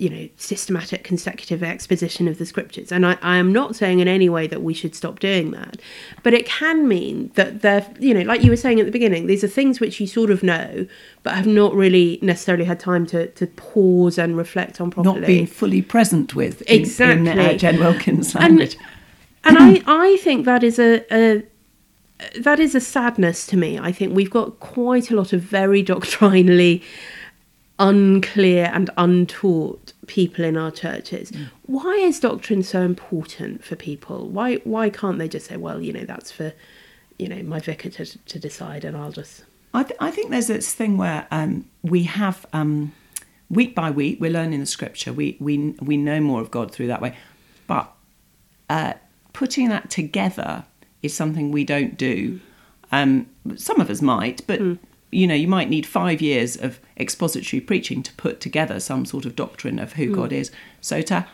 you 0.00 0.08
know, 0.08 0.26
systematic 0.38 1.04
consecutive 1.04 1.62
exposition 1.62 2.26
of 2.26 2.38
the 2.38 2.46
scriptures. 2.46 2.90
And 2.90 3.04
I, 3.04 3.18
I 3.20 3.36
am 3.36 3.52
not 3.52 3.76
saying 3.76 4.00
in 4.00 4.08
any 4.08 4.30
way 4.30 4.46
that 4.46 4.62
we 4.62 4.72
should 4.72 4.94
stop 4.94 5.20
doing 5.20 5.50
that. 5.50 5.76
But 6.22 6.32
it 6.32 6.46
can 6.46 6.88
mean 6.88 7.30
that 7.34 7.60
they're, 7.60 7.86
you 7.98 8.14
know, 8.14 8.22
like 8.22 8.42
you 8.42 8.50
were 8.50 8.56
saying 8.56 8.80
at 8.80 8.86
the 8.86 8.92
beginning, 8.92 9.26
these 9.26 9.44
are 9.44 9.48
things 9.48 9.78
which 9.78 10.00
you 10.00 10.06
sort 10.06 10.30
of 10.30 10.42
know, 10.42 10.86
but 11.22 11.34
have 11.34 11.46
not 11.46 11.74
really 11.74 12.18
necessarily 12.22 12.64
had 12.64 12.80
time 12.80 13.04
to, 13.08 13.26
to 13.32 13.46
pause 13.46 14.16
and 14.16 14.38
reflect 14.38 14.80
on 14.80 14.90
properly. 14.90 15.20
Not 15.20 15.26
being 15.26 15.46
fully 15.46 15.82
present 15.82 16.34
with 16.34 16.62
in, 16.62 16.76
in 16.76 16.80
uh, 16.80 17.32
Exactly. 17.32 17.58
Jen 17.58 17.78
Wilkins' 17.78 18.34
And- 18.34 18.42
language. 18.44 18.78
and 19.44 19.58
I, 19.58 19.82
I 19.86 20.16
think 20.22 20.46
that 20.46 20.64
is 20.64 20.78
a, 20.78 21.04
a 21.14 21.42
that 22.40 22.58
is 22.58 22.74
a 22.74 22.80
sadness 22.80 23.46
to 23.48 23.56
me. 23.56 23.78
I 23.78 23.92
think 23.92 24.14
we've 24.14 24.30
got 24.30 24.60
quite 24.60 25.10
a 25.10 25.14
lot 25.14 25.34
of 25.34 25.42
very 25.42 25.82
doctrinally 25.92 26.82
unclear 27.80 28.70
and 28.72 28.90
untaught 28.96 29.92
people 30.06 30.44
in 30.44 30.56
our 30.56 30.70
churches. 30.70 31.32
Why 31.66 31.94
is 31.94 32.20
doctrine 32.20 32.62
so 32.62 32.82
important 32.82 33.64
for 33.64 33.74
people? 33.74 34.28
Why 34.28 34.56
why 34.58 34.90
can't 34.90 35.18
they 35.18 35.28
just 35.28 35.46
say, 35.46 35.56
well, 35.56 35.80
you 35.80 35.92
know, 35.92 36.04
that's 36.04 36.30
for 36.30 36.52
you 37.18 37.26
know 37.26 37.42
my 37.42 37.58
vicar 37.58 37.88
to, 37.90 38.04
to 38.04 38.38
decide, 38.38 38.84
and 38.84 38.96
I'll 38.96 39.12
just 39.12 39.44
I, 39.72 39.82
th- 39.82 39.98
I 40.00 40.10
think 40.10 40.30
there's 40.30 40.48
this 40.48 40.74
thing 40.74 40.96
where 40.96 41.26
um, 41.30 41.68
we 41.82 42.04
have 42.04 42.44
um, 42.52 42.92
week 43.48 43.74
by 43.74 43.90
week 43.90 44.20
we're 44.20 44.30
learning 44.30 44.60
the 44.60 44.66
scripture. 44.66 45.12
We 45.12 45.36
we 45.40 45.74
we 45.80 45.96
know 45.96 46.20
more 46.20 46.40
of 46.40 46.50
God 46.50 46.72
through 46.72 46.88
that 46.88 47.00
way, 47.00 47.16
but 47.66 47.92
uh, 48.68 48.94
putting 49.32 49.68
that 49.70 49.90
together 49.90 50.64
is 51.02 51.14
something 51.14 51.50
we 51.50 51.64
don't 51.64 51.96
do. 51.96 52.40
Um, 52.92 53.26
some 53.56 53.80
of 53.80 53.88
us 53.88 54.02
might, 54.02 54.46
but 54.46 54.60
you 55.12 55.26
know, 55.26 55.34
you 55.34 55.48
might 55.48 55.68
need 55.68 55.86
five 55.86 56.20
years 56.20 56.56
of 56.56 56.78
expository 56.96 57.60
preaching 57.60 58.02
to 58.02 58.12
put 58.14 58.40
together 58.40 58.78
some 58.80 59.04
sort 59.04 59.24
of 59.26 59.34
doctrine 59.36 59.78
of 59.78 59.94
who 59.94 60.14
God 60.14 60.32
is. 60.32 60.50
So 60.80 61.02
to 61.02 61.26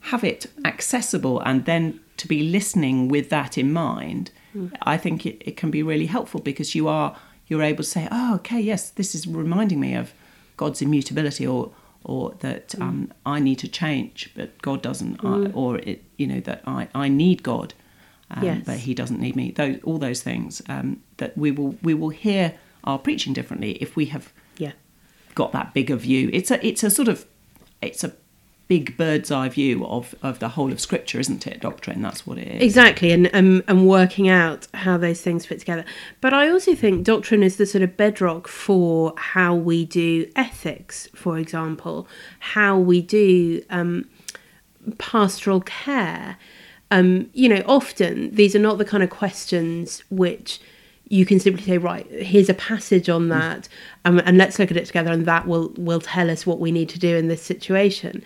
have 0.00 0.24
it 0.24 0.46
accessible 0.64 1.40
and 1.40 1.64
then 1.64 2.00
to 2.16 2.28
be 2.28 2.42
listening 2.42 3.08
with 3.08 3.28
that 3.30 3.58
in 3.58 3.72
mind, 3.72 4.30
I 4.82 4.96
think 4.96 5.26
it, 5.26 5.42
it 5.46 5.56
can 5.58 5.70
be 5.70 5.82
really 5.82 6.06
helpful 6.06 6.40
because 6.40 6.74
you 6.74 6.88
are 6.88 7.16
you're 7.48 7.62
able 7.62 7.84
to 7.84 7.90
say, 7.90 8.08
oh, 8.10 8.34
okay, 8.36 8.58
yes, 8.60 8.90
this 8.90 9.14
is 9.14 9.26
reminding 9.26 9.78
me 9.78 9.94
of 9.94 10.12
God's 10.56 10.80
immutability, 10.82 11.46
or 11.46 11.72
or 12.02 12.34
that 12.40 12.74
um, 12.80 13.12
I 13.26 13.38
need 13.40 13.58
to 13.58 13.68
change, 13.68 14.30
but 14.34 14.60
God 14.62 14.80
doesn't, 14.80 15.22
I, 15.24 15.50
or 15.52 15.78
it, 15.78 16.02
you 16.16 16.26
know 16.26 16.40
that 16.40 16.62
I 16.66 16.88
I 16.94 17.08
need 17.08 17.42
God, 17.42 17.74
um, 18.30 18.42
Yes. 18.44 18.62
but 18.64 18.78
he 18.78 18.94
doesn't 18.94 19.20
need 19.20 19.36
me. 19.36 19.50
Those, 19.50 19.78
all 19.84 19.98
those 19.98 20.22
things 20.22 20.62
um, 20.68 21.02
that 21.18 21.36
we 21.36 21.50
will 21.50 21.76
we 21.82 21.92
will 21.94 22.08
hear 22.08 22.54
our 22.86 22.98
preaching 22.98 23.32
differently 23.32 23.72
if 23.80 23.96
we 23.96 24.06
have 24.06 24.32
Yeah. 24.58 24.72
got 25.34 25.52
that 25.52 25.74
bigger 25.74 25.96
view. 25.96 26.30
It's 26.32 26.50
a 26.50 26.64
it's 26.66 26.82
a 26.82 26.90
sort 26.90 27.08
of 27.08 27.26
it's 27.82 28.04
a 28.04 28.12
big 28.68 28.96
bird's 28.96 29.30
eye 29.30 29.48
view 29.48 29.86
of 29.86 30.14
of 30.22 30.38
the 30.40 30.48
whole 30.50 30.72
of 30.72 30.80
Scripture, 30.80 31.20
isn't 31.20 31.46
it? 31.46 31.60
Doctrine. 31.60 32.02
That's 32.02 32.26
what 32.26 32.36
it 32.38 32.48
is. 32.48 32.62
Exactly, 32.62 33.12
and 33.12 33.30
um, 33.32 33.62
and 33.68 33.86
working 33.86 34.28
out 34.28 34.66
how 34.74 34.96
those 34.96 35.20
things 35.20 35.46
fit 35.46 35.60
together. 35.60 35.84
But 36.20 36.34
I 36.34 36.48
also 36.48 36.74
think 36.74 37.04
doctrine 37.04 37.42
is 37.44 37.56
the 37.58 37.66
sort 37.66 37.82
of 37.82 37.96
bedrock 37.96 38.48
for 38.48 39.14
how 39.16 39.54
we 39.54 39.84
do 39.84 40.28
ethics, 40.34 41.08
for 41.14 41.38
example, 41.38 42.08
how 42.40 42.76
we 42.78 43.02
do 43.02 43.62
um, 43.70 44.08
pastoral 44.98 45.60
care. 45.60 46.36
Um, 46.90 47.30
you 47.34 47.48
know, 47.48 47.62
often 47.66 48.32
these 48.34 48.54
are 48.54 48.60
not 48.60 48.78
the 48.78 48.84
kind 48.84 49.02
of 49.02 49.10
questions 49.10 50.02
which 50.10 50.60
you 51.08 51.24
can 51.24 51.38
simply 51.38 51.62
say, 51.62 51.78
right, 51.78 52.06
here's 52.10 52.48
a 52.48 52.54
passage 52.54 53.08
on 53.08 53.28
that, 53.28 53.68
um, 54.04 54.20
and 54.24 54.36
let's 54.36 54.58
look 54.58 54.70
at 54.70 54.76
it 54.76 54.86
together, 54.86 55.12
and 55.12 55.26
that 55.26 55.46
will 55.46 55.72
will 55.76 56.00
tell 56.00 56.30
us 56.30 56.46
what 56.46 56.58
we 56.58 56.72
need 56.72 56.88
to 56.90 56.98
do 56.98 57.16
in 57.16 57.28
this 57.28 57.42
situation. 57.42 58.22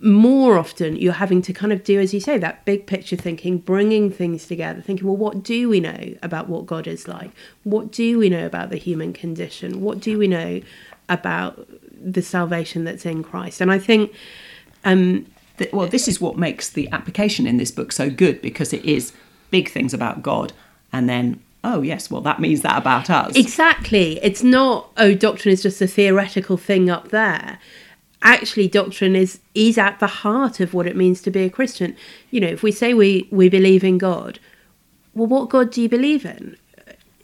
More 0.00 0.58
often 0.58 0.96
you're 0.96 1.14
having 1.14 1.40
to 1.42 1.52
kind 1.52 1.72
of 1.72 1.82
do 1.84 1.98
as 1.98 2.12
you 2.12 2.20
say 2.20 2.36
that 2.36 2.64
big 2.64 2.86
picture 2.86 3.16
thinking 3.16 3.58
bringing 3.58 4.10
things 4.10 4.46
together 4.46 4.82
thinking 4.82 5.06
well 5.06 5.16
what 5.16 5.42
do 5.42 5.68
we 5.68 5.80
know 5.80 6.14
about 6.22 6.48
what 6.48 6.66
god 6.66 6.86
is 6.86 7.08
like? 7.08 7.30
What 7.62 7.90
do 7.90 8.18
we 8.18 8.28
know 8.28 8.44
about 8.44 8.70
the 8.70 8.76
human 8.76 9.12
condition? 9.12 9.80
What 9.80 10.00
do 10.00 10.18
we 10.18 10.26
know 10.26 10.60
about 11.08 11.66
the 11.92 12.22
salvation 12.22 12.84
that's 12.84 13.06
in 13.06 13.22
christ? 13.22 13.60
And 13.60 13.70
i 13.70 13.78
think 13.78 14.12
um 14.84 15.26
Th- 15.58 15.72
well, 15.72 15.86
this 15.86 16.08
is 16.08 16.20
what 16.20 16.36
makes 16.36 16.68
the 16.68 16.88
application 16.90 17.46
in 17.46 17.58
this 17.58 17.70
book 17.70 17.92
so 17.92 18.10
good 18.10 18.42
because 18.42 18.72
it 18.72 18.84
is 18.84 19.12
big 19.50 19.70
things 19.70 19.94
about 19.94 20.22
God, 20.22 20.52
and 20.92 21.08
then 21.08 21.40
oh 21.64 21.82
yes, 21.82 22.10
well 22.10 22.20
that 22.20 22.40
means 22.40 22.62
that 22.62 22.78
about 22.78 23.10
us. 23.10 23.34
Exactly. 23.34 24.20
It's 24.22 24.42
not, 24.42 24.90
oh, 24.96 25.14
doctrine 25.14 25.52
is 25.52 25.62
just 25.62 25.80
a 25.80 25.86
theoretical 25.86 26.56
thing 26.56 26.90
up 26.90 27.08
there. 27.08 27.58
Actually, 28.22 28.68
doctrine 28.68 29.16
is 29.16 29.40
is 29.54 29.76
at 29.76 29.98
the 29.98 30.06
heart 30.06 30.60
of 30.60 30.74
what 30.74 30.86
it 30.86 30.96
means 30.96 31.20
to 31.22 31.30
be 31.30 31.42
a 31.42 31.50
Christian. 31.50 31.96
You 32.30 32.40
know, 32.40 32.48
if 32.48 32.62
we 32.62 32.70
say 32.70 32.94
we, 32.94 33.28
we 33.30 33.48
believe 33.48 33.82
in 33.82 33.98
God, 33.98 34.38
well, 35.14 35.26
what 35.26 35.48
God 35.48 35.70
do 35.70 35.82
you 35.82 35.88
believe 35.88 36.24
in? 36.24 36.56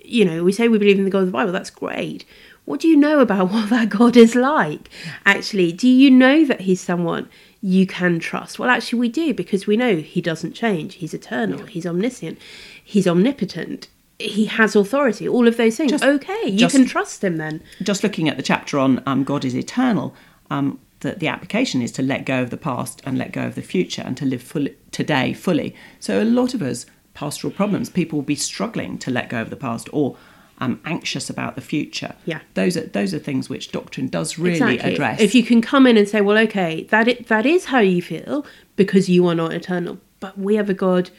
You 0.04 0.24
know, 0.24 0.42
we 0.42 0.52
say 0.52 0.68
we 0.68 0.78
believe 0.78 0.98
in 0.98 1.04
the 1.04 1.10
God 1.10 1.20
of 1.20 1.26
the 1.26 1.32
Bible, 1.32 1.52
that's 1.52 1.70
great. 1.70 2.24
What 2.64 2.80
do 2.80 2.88
you 2.88 2.96
know 2.96 3.20
about 3.20 3.50
what 3.52 3.70
that 3.70 3.88
God 3.88 4.16
is 4.16 4.34
like? 4.34 4.90
Actually, 5.26 5.72
do 5.72 5.88
you 5.88 6.10
know 6.10 6.44
that 6.44 6.62
He's 6.62 6.80
someone 6.80 7.28
you 7.62 7.86
can 7.86 8.18
trust? 8.18 8.58
Well, 8.58 8.70
actually, 8.70 9.00
we 9.00 9.08
do 9.08 9.34
because 9.34 9.66
we 9.66 9.76
know 9.76 9.96
He 9.96 10.20
doesn't 10.20 10.52
change. 10.52 10.94
He's 10.94 11.14
eternal, 11.14 11.66
He's 11.66 11.86
omniscient, 11.86 12.38
He's 12.82 13.06
omnipotent, 13.06 13.88
He 14.20 14.46
has 14.46 14.76
authority, 14.76 15.28
all 15.28 15.48
of 15.48 15.56
those 15.56 15.76
things. 15.76 15.90
Just- 15.90 16.04
okay, 16.04 16.42
you 16.44 16.58
just- 16.58 16.74
can 16.74 16.84
trust 16.84 17.24
Him 17.24 17.36
then. 17.36 17.62
Just 17.82 18.02
looking 18.02 18.28
at 18.28 18.36
the 18.36 18.42
chapter 18.42 18.78
on 18.78 19.02
um, 19.06 19.24
God 19.24 19.44
is 19.44 19.54
eternal, 19.54 20.14
um, 20.50 20.78
the, 21.00 21.12
the 21.12 21.28
application 21.28 21.82
is 21.82 21.92
to 21.92 22.02
let 22.02 22.24
go 22.26 22.42
of 22.42 22.50
the 22.50 22.56
past 22.56 23.00
and 23.04 23.16
let 23.18 23.32
go 23.32 23.46
of 23.46 23.54
the 23.54 23.62
future 23.62 24.02
and 24.02 24.16
to 24.18 24.24
live 24.24 24.42
fully, 24.42 24.76
today 24.90 25.32
fully. 25.32 25.74
So 25.98 26.22
a 26.22 26.24
lot 26.24 26.54
of 26.54 26.62
us 26.62 26.86
pastoral 27.14 27.52
problems, 27.52 27.88
people 27.90 28.18
will 28.18 28.24
be 28.24 28.34
struggling 28.34 28.98
to 28.98 29.10
let 29.10 29.28
go 29.28 29.40
of 29.40 29.50
the 29.50 29.56
past 29.56 29.88
or 29.92 30.16
um, 30.58 30.80
anxious 30.84 31.30
about 31.30 31.54
the 31.54 31.62
future. 31.62 32.14
Yeah. 32.26 32.40
those 32.52 32.76
are 32.76 32.82
those 32.86 33.14
are 33.14 33.18
things 33.18 33.48
which 33.48 33.72
doctrine 33.72 34.08
does 34.08 34.38
really 34.38 34.78
address. 34.78 35.20
If 35.20 35.34
you 35.34 35.42
can 35.42 35.62
come 35.62 35.86
in 35.86 35.96
and 35.96 36.06
say, 36.06 36.20
well, 36.20 36.36
okay, 36.38 36.84
that 36.90 37.08
it, 37.08 37.28
that 37.28 37.46
is 37.46 37.66
how 37.66 37.78
you 37.78 38.02
feel 38.02 38.44
because 38.76 39.08
you 39.08 39.26
are 39.26 39.34
not 39.34 39.52
eternal, 39.54 39.98
but 40.20 40.38
we 40.38 40.56
have 40.56 40.68
a 40.68 40.74
God 40.74 41.10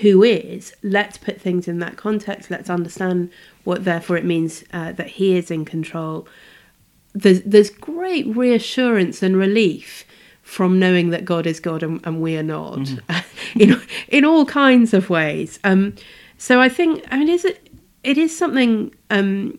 who 0.00 0.22
is. 0.22 0.74
Let's 0.82 1.18
put 1.18 1.40
things 1.40 1.68
in 1.68 1.78
that 1.80 1.96
context. 1.96 2.50
Let's 2.50 2.70
understand 2.70 3.30
what 3.64 3.84
therefore 3.84 4.16
it 4.16 4.24
means 4.24 4.64
uh, 4.72 4.92
that 4.92 5.08
He 5.08 5.36
is 5.36 5.50
in 5.50 5.64
control. 5.64 6.26
There's 7.14 7.42
there's 7.42 7.70
great 7.70 8.26
reassurance 8.26 9.22
and 9.22 9.36
relief 9.36 10.04
from 10.42 10.78
knowing 10.78 11.10
that 11.10 11.24
God 11.24 11.46
is 11.46 11.58
God 11.58 11.82
and, 11.82 12.00
and 12.06 12.20
we 12.20 12.36
are 12.36 12.42
not, 12.42 12.88
in 13.56 13.80
in 14.08 14.24
all 14.24 14.44
kinds 14.44 14.94
of 14.94 15.10
ways. 15.10 15.58
Um, 15.64 15.94
so 16.38 16.60
I 16.60 16.68
think 16.68 17.04
I 17.10 17.18
mean, 17.18 17.28
is 17.28 17.44
it 17.44 17.68
it 18.04 18.18
is 18.18 18.36
something. 18.36 18.94
Um, 19.10 19.58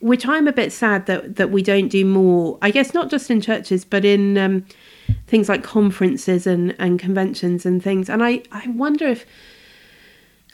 which 0.00 0.26
I'm 0.26 0.48
a 0.48 0.52
bit 0.52 0.72
sad 0.72 1.04
that 1.06 1.36
that 1.36 1.50
we 1.50 1.62
don't 1.62 1.88
do 1.88 2.04
more. 2.04 2.58
I 2.62 2.70
guess 2.70 2.94
not 2.94 3.10
just 3.10 3.30
in 3.30 3.42
churches, 3.42 3.84
but 3.84 4.04
in 4.04 4.38
um, 4.38 4.64
things 5.30 5.48
like 5.48 5.62
conferences 5.62 6.46
and 6.46 6.74
and 6.78 6.98
conventions 6.98 7.64
and 7.64 7.82
things. 7.82 8.10
And 8.10 8.22
I 8.22 8.42
I 8.50 8.66
wonder 8.68 9.06
if 9.06 9.24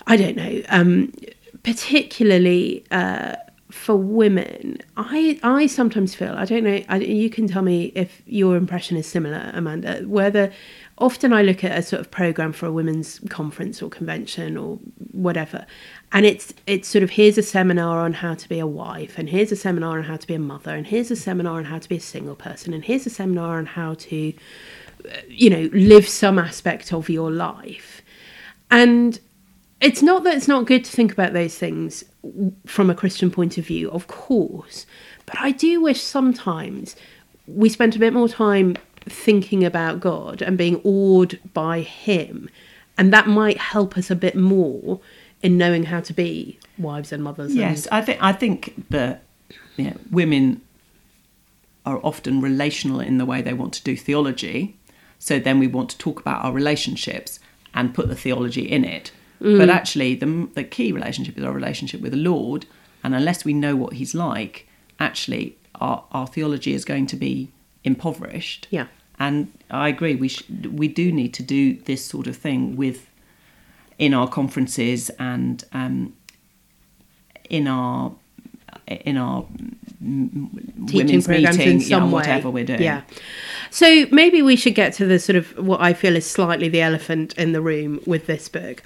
I 0.07 0.17
don't 0.17 0.37
know, 0.37 0.63
um, 0.69 1.13
particularly 1.63 2.85
uh, 2.91 3.37
for 3.71 3.97
women. 3.97 4.79
I 4.97 5.41
I 5.43 5.67
sometimes 5.67 6.15
feel 6.15 6.35
I 6.37 6.45
don't 6.45 6.63
know. 6.63 6.83
I, 6.89 6.99
you 6.99 7.31
can 7.31 7.49
tell 7.49 7.63
me 7.63 7.87
if 7.95 8.23
your 8.27 8.57
impression 8.57 8.97
is 8.99 9.07
similar, 9.07 9.51
Amanda. 9.55 10.03
Whether 10.07 10.53
often 10.99 11.33
I 11.33 11.43
look 11.43 11.63
at 11.63 11.77
a 11.77 11.83
sort 11.83 12.01
of 12.01 12.11
program 12.11 12.53
for 12.53 12.67
a 12.67 12.73
women's 12.73 13.21
conference 13.29 13.83
or 13.83 13.91
convention 13.91 14.57
or 14.57 14.79
whatever, 15.13 15.67
and 16.13 16.25
it's 16.25 16.55
it's 16.67 16.89
sort 16.89 17.03
of 17.03 17.11
here's 17.11 17.37
a 17.37 17.43
seminar 17.43 18.01
on 18.01 18.15
how 18.15 18.35
to 18.35 18.49
be 18.49 18.59
a 18.59 18.67
wife, 18.67 19.19
and 19.19 19.29
here's 19.29 19.53
a 19.53 19.57
seminar 19.57 19.99
on 19.99 20.05
how 20.05 20.17
to 20.17 20.27
be 20.27 20.35
a 20.35 20.39
mother, 20.39 20.75
and 20.75 20.87
here's 20.87 21.11
a 21.11 21.17
seminar 21.17 21.59
on 21.59 21.65
how 21.65 21.79
to 21.79 21.89
be 21.89 21.97
a 21.97 22.01
single 22.01 22.37
person, 22.37 22.73
and 22.73 22.85
here's 22.85 23.07
a 23.07 23.11
seminar 23.11 23.59
on 23.59 23.67
how 23.67 23.95
to, 23.95 24.33
uh, 25.05 25.17
you 25.29 25.51
know, 25.51 25.69
live 25.73 26.09
some 26.09 26.39
aspect 26.39 26.93
of 26.93 27.09
your 27.11 27.31
life, 27.31 28.03
and 28.71 29.21
it's 29.81 30.03
not 30.03 30.25
that 30.25 30.35
it's 30.35 30.49
not 30.49 30.67
good 30.67 30.85
to 30.85 30.91
think 30.91 31.13
about 31.13 31.35
those 31.35 31.59
things 31.59 32.05
from 32.65 32.89
a 32.89 32.95
Christian 32.95 33.31
point 33.31 33.59
of 33.59 33.67
view, 33.67 33.91
of 33.91 34.07
course, 34.07 34.87
but 35.27 35.37
I 35.39 35.51
do 35.51 35.83
wish 35.83 36.01
sometimes 36.01 36.97
we 37.47 37.69
spent 37.69 37.95
a 37.95 37.99
bit 37.99 38.13
more 38.13 38.29
time 38.29 38.77
thinking 39.09 39.65
about 39.65 40.01
God 40.01 40.43
and 40.43 40.59
being 40.59 40.81
awed 40.85 41.39
by 41.53 41.81
Him, 41.81 42.51
and 42.99 43.13
that 43.13 43.27
might 43.27 43.59
help 43.59 43.97
us 43.97 44.11
a 44.11 44.17
bit 44.17 44.35
more 44.35 45.01
in 45.43 45.59
knowing 45.59 45.85
how 45.85 46.01
to 46.01 46.13
be 46.13 46.59
wives 46.79 47.13
and 47.13 47.23
mothers. 47.23 47.55
Yes, 47.55 47.87
I 47.93 48.01
think 48.03 48.23
I 48.23 48.33
think 48.33 48.89
that 48.91 49.23
you 49.77 49.91
know, 49.91 49.97
women 50.11 50.63
are 51.85 52.01
often 52.03 52.41
relational 52.41 53.01
in 53.01 53.19
the 53.19 53.25
way 53.25 53.41
they 53.41 53.53
want 53.53 53.73
to 53.75 53.83
do 53.83 53.97
theology. 53.97 54.77
So 55.19 55.39
then 55.39 55.59
we 55.59 55.67
want 55.67 55.91
to 55.91 55.99
talk 55.99 56.21
about 56.21 56.45
our 56.45 56.53
relationships 56.53 57.39
and 57.73 57.95
put 57.95 58.09
the 58.09 58.17
theology 58.17 58.69
in 58.69 58.85
it. 58.85 59.13
Mm. 59.41 59.59
But 59.59 59.69
actually, 59.69 60.15
the 60.15 60.49
the 60.55 60.65
key 60.65 60.93
relationship 60.93 61.37
is 61.39 61.45
our 61.45 61.53
relationship 61.53 62.01
with 62.01 62.13
the 62.13 62.19
Lord, 62.19 62.67
and 63.05 63.15
unless 63.15 63.45
we 63.45 63.53
know 63.53 63.77
what 63.77 63.95
He's 63.95 64.15
like, 64.15 64.67
actually, 64.99 65.57
our 65.77 66.05
our 66.11 66.27
theology 66.27 66.73
is 66.73 66.85
going 66.85 67.07
to 67.09 67.17
be 67.17 67.51
impoverished. 67.87 68.67
Yeah. 68.71 68.89
And 69.19 69.51
I 69.71 69.89
agree. 69.89 70.15
We 70.15 70.29
sh- 70.29 70.43
we 70.71 70.89
do 70.89 71.11
need 71.11 71.33
to 71.35 71.43
do 71.43 71.75
this 71.85 72.05
sort 72.05 72.27
of 72.27 72.37
thing 72.37 72.77
with 72.77 73.09
in 73.99 74.13
our 74.13 74.29
conferences 74.29 75.09
and 75.19 75.65
um, 75.73 76.13
in 77.49 77.67
our 77.67 78.15
in 78.87 79.17
our 79.17 79.47
teaching 79.99 80.51
women's 80.93 81.27
programs 81.27 81.59
meeting, 81.59 81.75
in 81.75 81.81
some 81.81 82.03
yeah, 82.03 82.07
way. 82.07 82.13
whatever 82.13 82.51
we're 82.51 82.65
doing. 82.65 82.83
Yeah. 82.83 83.03
So 83.71 84.07
maybe 84.11 84.43
we 84.43 84.57
should 84.57 84.75
get 84.75 84.93
to 84.95 85.07
the 85.07 85.19
sort 85.19 85.37
of 85.37 85.57
what 85.59 85.81
I 85.81 85.93
feel 85.93 86.17
is 86.17 86.29
slightly 86.29 86.69
the 86.69 86.81
elephant 86.81 87.35
in 87.35 87.53
the 87.53 87.61
room 87.61 88.01
with 88.07 88.27
this 88.27 88.49
book. 88.49 88.83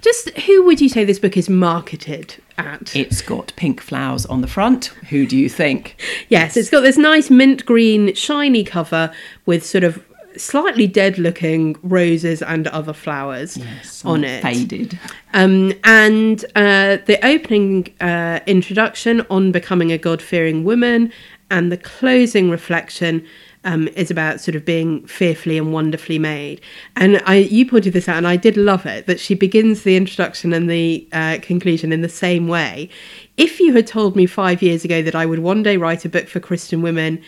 Just 0.00 0.30
who 0.30 0.64
would 0.64 0.80
you 0.80 0.88
say 0.88 1.04
this 1.04 1.18
book 1.18 1.36
is 1.36 1.48
marketed 1.48 2.36
at? 2.58 2.94
It's 2.96 3.22
got 3.22 3.52
pink 3.56 3.80
flowers 3.80 4.26
on 4.26 4.40
the 4.40 4.48
front. 4.48 4.86
Who 5.10 5.26
do 5.26 5.36
you 5.36 5.48
think? 5.48 6.00
Yes, 6.28 6.56
it's 6.56 6.70
got 6.70 6.80
this 6.80 6.98
nice 6.98 7.30
mint 7.30 7.64
green, 7.66 8.14
shiny 8.14 8.64
cover 8.64 9.12
with 9.46 9.64
sort 9.64 9.84
of 9.84 10.02
slightly 10.36 10.86
dead 10.86 11.18
looking 11.18 11.76
roses 11.82 12.42
and 12.42 12.66
other 12.68 12.92
flowers 12.92 13.58
on 14.04 14.24
it. 14.24 14.42
Faded. 14.42 14.98
Um, 15.34 15.72
and 15.84 16.44
uh, 16.56 16.98
the 17.06 17.18
opening 17.24 17.92
uh, 18.00 18.40
introduction 18.46 19.24
on 19.30 19.52
becoming 19.52 19.92
a 19.92 19.98
God 19.98 20.20
fearing 20.22 20.64
woman 20.64 21.12
and 21.50 21.70
the 21.70 21.76
closing 21.76 22.50
reflection. 22.50 23.26
Um, 23.64 23.86
is 23.94 24.10
about 24.10 24.40
sort 24.40 24.56
of 24.56 24.64
being 24.64 25.06
fearfully 25.06 25.56
and 25.56 25.72
wonderfully 25.72 26.18
made, 26.18 26.60
and 26.96 27.22
I 27.24 27.36
you 27.36 27.64
pointed 27.64 27.92
this 27.92 28.08
out, 28.08 28.16
and 28.16 28.26
I 28.26 28.34
did 28.34 28.56
love 28.56 28.86
it 28.86 29.06
that 29.06 29.20
she 29.20 29.36
begins 29.36 29.84
the 29.84 29.96
introduction 29.96 30.52
and 30.52 30.68
the 30.68 31.06
uh, 31.12 31.38
conclusion 31.42 31.92
in 31.92 32.00
the 32.00 32.08
same 32.08 32.48
way. 32.48 32.88
If 33.36 33.60
you 33.60 33.72
had 33.72 33.86
told 33.86 34.16
me 34.16 34.26
five 34.26 34.62
years 34.62 34.84
ago 34.84 35.00
that 35.02 35.14
I 35.14 35.26
would 35.26 35.38
one 35.38 35.62
day 35.62 35.76
write 35.76 36.04
a 36.04 36.08
book 36.08 36.26
for 36.26 36.40
Christian 36.40 36.82
women 36.82 37.22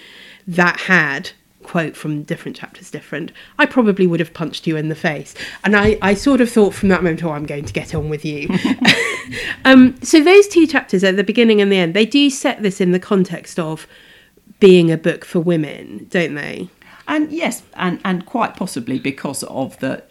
that 0.48 0.80
had 0.80 1.30
quote 1.64 1.96
from 1.96 2.22
different 2.22 2.56
chapters 2.56 2.90
different 2.90 3.32
i 3.58 3.66
probably 3.66 4.06
would 4.06 4.20
have 4.20 4.32
punched 4.32 4.66
you 4.66 4.76
in 4.76 4.88
the 4.88 4.94
face. 4.94 5.34
And 5.64 5.74
i 5.76 5.98
i 6.00 6.14
sort 6.14 6.40
of 6.40 6.50
thought 6.50 6.74
from 6.74 6.88
that 6.90 7.02
moment 7.02 7.24
oh 7.24 7.30
i'm 7.30 7.46
going 7.46 7.64
to 7.64 7.72
get 7.72 7.94
on 7.94 8.08
with 8.08 8.24
you. 8.24 8.48
Um 9.64 10.00
so 10.02 10.22
those 10.22 10.46
two 10.46 10.66
chapters 10.66 11.02
at 11.02 11.16
the 11.16 11.24
beginning 11.24 11.62
and 11.62 11.72
the 11.72 11.78
end 11.78 11.94
they 11.94 12.04
do 12.04 12.28
set 12.28 12.62
this 12.62 12.80
in 12.80 12.92
the 12.92 13.00
context 13.00 13.58
of 13.58 13.86
being 14.60 14.92
a 14.92 14.98
book 14.98 15.24
for 15.24 15.40
women 15.40 16.06
don't 16.10 16.34
they? 16.34 16.68
And 17.06 17.30
yes, 17.32 17.62
and, 17.74 18.00
and 18.04 18.24
quite 18.24 18.56
possibly 18.56 18.98
because 18.98 19.42
of 19.44 19.78
the 19.80 20.02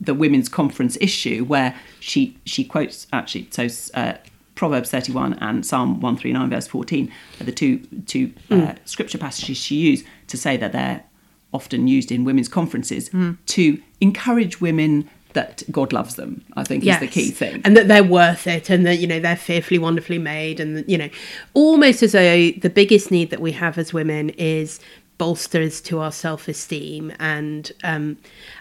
the 0.00 0.14
women's 0.14 0.48
conference 0.48 0.98
issue 1.00 1.44
where 1.44 1.74
she 2.00 2.36
she 2.44 2.64
quotes 2.64 3.06
actually 3.12 3.48
so 3.50 3.66
uh, 3.94 4.14
Proverbs 4.56 4.90
31 4.90 5.34
and 5.34 5.64
Psalm 5.64 6.00
139 6.00 6.50
verse 6.50 6.66
14 6.66 7.12
are 7.40 7.44
the 7.44 7.52
two 7.52 7.78
two 8.06 8.32
uh, 8.50 8.74
scripture 8.84 9.18
passages 9.18 9.56
she 9.56 9.76
used 9.76 10.04
to 10.26 10.36
say 10.36 10.56
that 10.56 10.72
they're 10.72 11.04
often 11.52 11.86
used 11.86 12.10
in 12.10 12.24
women's 12.24 12.48
conferences 12.48 13.08
to 13.46 13.80
encourage 14.00 14.60
women 14.60 15.08
that 15.34 15.62
God 15.70 15.92
loves 15.92 16.14
them. 16.16 16.42
I 16.56 16.64
think 16.64 16.84
is 16.84 16.98
the 16.98 17.06
key 17.06 17.30
thing. 17.30 17.60
and 17.64 17.76
that 17.76 17.88
they're 17.88 18.02
worth 18.02 18.46
it, 18.46 18.70
and 18.70 18.84
that 18.86 18.98
you 18.98 19.06
know 19.06 19.20
they're 19.20 19.36
fearfully, 19.36 19.78
wonderfully 19.78 20.18
made, 20.18 20.58
and 20.60 20.84
you 20.88 20.96
know, 20.98 21.10
almost 21.54 22.02
as 22.02 22.12
though 22.12 22.50
the 22.50 22.70
biggest 22.70 23.10
need 23.10 23.30
that 23.30 23.40
we 23.40 23.52
have 23.52 23.76
as 23.78 23.92
women 23.92 24.30
is 24.30 24.80
bolsters 25.18 25.80
to 25.82 26.00
our 26.00 26.12
self-esteem, 26.12 27.12
and 27.18 27.72
um, 27.84 28.16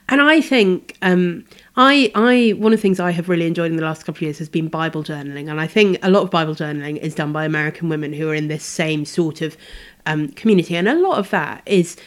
and 0.07 0.21
I 0.21 0.41
think 0.41 0.97
um, 1.01 1.45
I 1.75 2.11
I 2.15 2.53
one 2.57 2.73
of 2.73 2.79
the 2.79 2.81
things 2.81 2.99
I 2.99 3.11
have 3.11 3.29
really 3.29 3.47
enjoyed 3.47 3.71
in 3.71 3.77
the 3.77 3.83
last 3.83 4.05
couple 4.05 4.19
of 4.19 4.21
years 4.23 4.37
has 4.39 4.49
been 4.49 4.67
Bible 4.67 5.03
journaling, 5.03 5.49
and 5.49 5.59
I 5.59 5.67
think 5.67 5.97
a 6.01 6.09
lot 6.09 6.23
of 6.23 6.31
Bible 6.31 6.55
journaling 6.55 6.97
is 6.97 7.15
done 7.15 7.33
by 7.33 7.45
American 7.45 7.89
women 7.89 8.13
who 8.13 8.29
are 8.29 8.35
in 8.35 8.47
this 8.47 8.63
same 8.63 9.05
sort 9.05 9.41
of 9.41 9.57
um, 10.05 10.29
community, 10.29 10.75
and 10.75 10.87
a 10.87 10.95
lot 10.95 11.17
of 11.17 11.29
that 11.31 11.61
is 11.65 11.97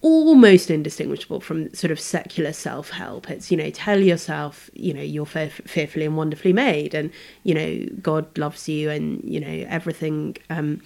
almost 0.00 0.70
indistinguishable 0.70 1.40
from 1.40 1.74
sort 1.74 1.90
of 1.90 1.98
secular 1.98 2.52
self 2.52 2.90
help. 2.90 3.28
It's, 3.30 3.50
you 3.50 3.56
know, 3.56 3.70
tell 3.70 4.00
yourself, 4.00 4.70
you 4.74 4.94
know, 4.94 5.02
you're 5.02 5.26
fear- 5.26 5.50
fearfully 5.50 6.04
and 6.04 6.16
wonderfully 6.16 6.52
made, 6.52 6.94
and, 6.94 7.10
you 7.42 7.54
know, 7.54 7.86
God 8.00 8.38
loves 8.38 8.68
you, 8.68 8.90
and, 8.90 9.22
you 9.24 9.40
know, 9.40 9.66
everything. 9.68 10.36
Um, 10.50 10.82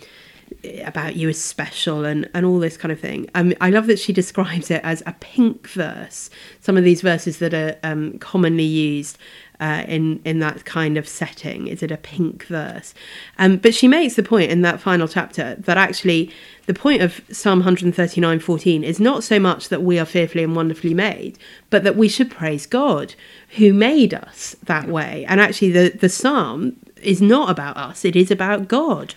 about 0.84 1.16
you 1.16 1.28
is 1.28 1.42
special 1.42 2.04
and, 2.04 2.28
and 2.34 2.46
all 2.46 2.58
this 2.58 2.76
kind 2.76 2.92
of 2.92 3.00
thing. 3.00 3.28
Um, 3.34 3.54
I 3.60 3.70
love 3.70 3.86
that 3.86 3.98
she 3.98 4.12
describes 4.12 4.70
it 4.70 4.80
as 4.84 5.02
a 5.06 5.14
pink 5.20 5.68
verse. 5.68 6.30
Some 6.60 6.76
of 6.76 6.84
these 6.84 7.00
verses 7.00 7.38
that 7.38 7.54
are 7.54 7.76
um, 7.82 8.18
commonly 8.18 8.64
used 8.64 9.18
uh, 9.62 9.84
in 9.86 10.20
in 10.24 10.40
that 10.40 10.64
kind 10.64 10.98
of 10.98 11.08
setting 11.08 11.68
is 11.68 11.84
it 11.84 11.92
a 11.92 11.96
pink 11.96 12.44
verse? 12.46 12.94
Um, 13.38 13.58
but 13.58 13.74
she 13.74 13.86
makes 13.86 14.14
the 14.14 14.22
point 14.22 14.50
in 14.50 14.62
that 14.62 14.80
final 14.80 15.06
chapter 15.06 15.54
that 15.54 15.78
actually 15.78 16.32
the 16.66 16.74
point 16.74 17.00
of 17.00 17.20
Psalm 17.30 17.62
139:14 17.62 18.82
is 18.82 18.98
not 18.98 19.22
so 19.22 19.38
much 19.38 19.68
that 19.68 19.82
we 19.82 20.00
are 20.00 20.04
fearfully 20.04 20.42
and 20.42 20.56
wonderfully 20.56 20.94
made, 20.94 21.38
but 21.70 21.84
that 21.84 21.96
we 21.96 22.08
should 22.08 22.30
praise 22.30 22.66
God 22.66 23.14
who 23.56 23.72
made 23.72 24.12
us 24.12 24.56
that 24.64 24.88
way. 24.88 25.24
And 25.28 25.40
actually, 25.40 25.70
the 25.70 25.90
the 25.90 26.08
psalm 26.08 26.76
is 27.00 27.22
not 27.22 27.48
about 27.48 27.76
us; 27.76 28.04
it 28.04 28.16
is 28.16 28.32
about 28.32 28.66
God. 28.66 29.14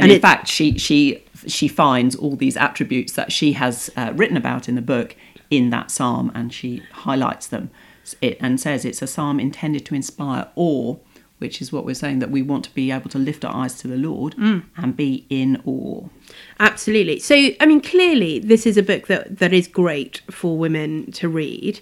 And, 0.00 0.04
And 0.04 0.12
in 0.12 0.16
it- 0.16 0.22
fact, 0.22 0.48
she 0.48 0.78
she 0.78 1.22
she 1.46 1.68
finds 1.68 2.14
all 2.16 2.36
these 2.36 2.56
attributes 2.56 3.12
that 3.12 3.32
she 3.32 3.52
has 3.52 3.90
uh, 3.96 4.12
written 4.16 4.36
about 4.36 4.68
in 4.68 4.74
the 4.74 4.82
book 4.82 5.14
in 5.50 5.70
that 5.70 5.90
psalm, 5.90 6.30
and 6.34 6.52
she 6.52 6.82
highlights 6.92 7.46
them. 7.46 7.70
It, 8.20 8.38
and 8.40 8.58
says 8.58 8.84
it's 8.84 9.02
a 9.02 9.06
psalm 9.06 9.38
intended 9.38 9.84
to 9.86 9.94
inspire 9.94 10.48
awe, 10.56 10.96
which 11.38 11.62
is 11.62 11.72
what 11.72 11.84
we're 11.84 11.94
saying 11.94 12.18
that 12.20 12.30
we 12.30 12.42
want 12.42 12.64
to 12.64 12.74
be 12.74 12.90
able 12.90 13.08
to 13.10 13.18
lift 13.18 13.44
our 13.44 13.54
eyes 13.54 13.74
to 13.82 13.88
the 13.88 13.96
Lord 13.96 14.34
Mm. 14.36 14.64
and 14.76 14.96
be 14.96 15.26
in 15.30 15.62
awe. 15.64 16.08
Absolutely. 16.58 17.20
So, 17.20 17.34
I 17.60 17.66
mean, 17.66 17.80
clearly, 17.80 18.38
this 18.40 18.66
is 18.66 18.76
a 18.76 18.82
book 18.82 19.06
that, 19.06 19.38
that 19.38 19.52
is 19.52 19.68
great 19.68 20.22
for 20.30 20.58
women 20.58 21.12
to 21.12 21.28
read. 21.28 21.80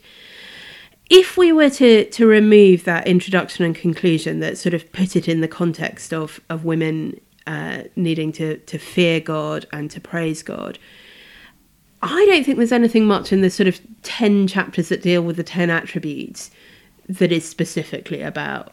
If 1.08 1.38
we 1.38 1.50
were 1.52 1.70
to, 1.70 2.04
to 2.10 2.26
remove 2.26 2.84
that 2.84 3.06
introduction 3.08 3.64
and 3.64 3.74
conclusion 3.74 4.40
that 4.40 4.58
sort 4.58 4.74
of 4.74 4.92
put 4.92 5.16
it 5.16 5.26
in 5.28 5.40
the 5.40 5.48
context 5.48 6.12
of, 6.12 6.40
of 6.50 6.64
women 6.66 7.18
uh, 7.48 7.82
needing 7.96 8.30
to, 8.32 8.58
to 8.58 8.78
fear 8.78 9.18
God 9.20 9.66
and 9.72 9.90
to 9.90 10.00
praise 10.00 10.42
God, 10.42 10.78
I 12.02 12.24
don't 12.26 12.44
think 12.44 12.58
there's 12.58 12.70
anything 12.72 13.06
much 13.06 13.32
in 13.32 13.40
the 13.40 13.50
sort 13.50 13.66
of 13.66 13.80
10 14.02 14.46
chapters 14.46 14.88
that 14.90 15.02
deal 15.02 15.22
with 15.22 15.36
the 15.36 15.42
10 15.42 15.70
attributes 15.70 16.50
that 17.08 17.32
is 17.32 17.48
specifically 17.48 18.22
about 18.22 18.72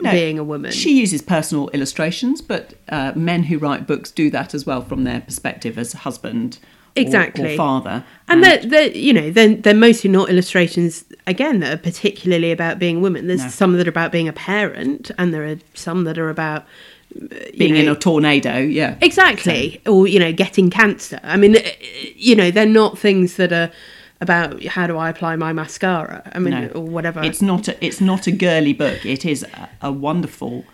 No, 0.00 0.10
being 0.12 0.38
a 0.38 0.44
woman. 0.44 0.70
She 0.70 0.96
uses 1.00 1.20
personal 1.22 1.68
illustrations, 1.70 2.40
but 2.40 2.74
uh, 2.90 3.12
men 3.16 3.44
who 3.44 3.58
write 3.58 3.86
books 3.86 4.10
do 4.12 4.30
that 4.30 4.54
as 4.54 4.64
well 4.66 4.82
from 4.82 5.04
their 5.04 5.20
perspective 5.20 5.78
as 5.78 5.92
husband 5.94 6.58
Exactly. 6.94 7.54
or, 7.54 7.56
father. 7.56 8.04
and 8.28 8.44
they're, 8.44 8.58
they're 8.66 8.90
you 8.90 9.14
know 9.14 9.30
they're, 9.30 9.54
they're 9.54 9.72
mostly 9.74 10.10
not 10.10 10.28
illustrations 10.28 11.06
again 11.26 11.60
that 11.60 11.72
are 11.72 11.78
particularly 11.82 12.52
about 12.52 12.78
being 12.78 13.00
women 13.00 13.28
there's 13.28 13.40
No. 13.44 13.48
some 13.48 13.72
that 13.78 13.86
are 13.86 13.90
about 13.90 14.12
being 14.12 14.28
a 14.28 14.32
parent 14.34 15.10
and 15.16 15.32
there 15.32 15.46
are 15.46 15.56
some 15.72 16.04
that 16.04 16.18
are 16.18 16.28
about 16.28 16.66
uh, 17.16 17.34
you 17.52 17.58
being 17.58 17.76
in 17.76 17.88
a 17.88 17.94
tornado, 17.94 18.58
yeah. 18.58 18.96
exactly 19.00 19.80
or 19.86 20.06
you 20.06 20.18
know 20.18 20.32
getting 20.32 20.70
cancer 20.70 21.18
i 21.22 21.36
mean 21.36 21.56
uh, 21.56 21.60
you 22.16 22.34
know 22.34 22.50
they're 22.50 22.66
not 22.66 22.98
things 22.98 23.36
that 23.36 23.52
are 23.52 23.70
about 24.20 24.62
how 24.64 24.86
do 24.86 24.96
i 24.96 25.08
apply 25.08 25.34
my 25.36 25.52
mascara 25.52 26.22
i 26.34 26.38
mean 26.38 26.54
No. 26.54 26.68
or 26.74 26.82
whatever 26.84 27.22
It's 27.22 27.42
not 27.42 27.68
a, 27.68 27.74
it's 27.84 28.00
not 28.00 28.26
a 28.26 28.32
girly 28.32 28.72
book. 28.72 29.04
It 29.04 29.24
is 29.24 29.42
a, 29.42 29.68
a 29.82 29.92
wonderful, 29.92 30.64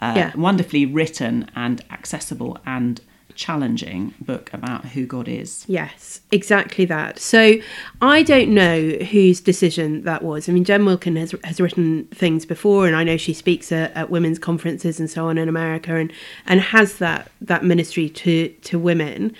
uh, 0.00 0.14
Yeah. 0.16 0.32
wonderfully 0.36 0.86
written 0.86 1.50
and 1.54 1.84
accessible 1.90 2.58
and 2.64 3.00
challenging 3.36 4.14
book 4.20 4.52
about 4.52 4.86
who 4.86 5.06
God 5.06 5.28
is. 5.28 5.64
Yes, 5.68 6.20
exactly 6.32 6.84
that. 6.86 7.18
So 7.18 7.54
I 8.00 8.22
don't 8.22 8.54
know 8.54 8.90
whose 8.90 9.40
decision 9.40 10.02
that 10.02 10.22
was. 10.22 10.48
I 10.48 10.52
mean, 10.52 10.64
Jen 10.64 10.84
Wilkin 10.84 11.16
has 11.16 11.34
has 11.44 11.60
written 11.60 12.04
things 12.06 12.44
before, 12.44 12.86
and 12.86 12.96
I 12.96 13.04
know 13.04 13.16
she 13.16 13.32
speaks 13.32 13.70
at, 13.70 13.92
at 13.92 14.10
women's 14.10 14.38
conferences 14.38 14.98
and 14.98 15.10
so 15.10 15.26
on 15.26 15.38
in 15.38 15.48
America, 15.48 15.94
and 15.94 16.12
and 16.46 16.60
has 16.60 16.98
that 16.98 17.30
that 17.40 17.64
ministry 17.64 18.08
to 18.08 18.48
to 18.48 18.78
women. 18.78 19.34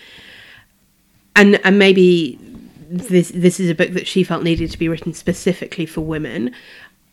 And 1.34 1.60
and 1.64 1.78
maybe 1.78 2.38
this 2.88 3.30
this 3.34 3.58
is 3.60 3.68
a 3.70 3.74
book 3.74 3.90
that 3.90 4.06
she 4.06 4.22
felt 4.22 4.42
needed 4.42 4.70
to 4.70 4.78
be 4.78 4.88
written 4.88 5.12
specifically 5.12 5.86
for 5.86 6.02
women. 6.02 6.54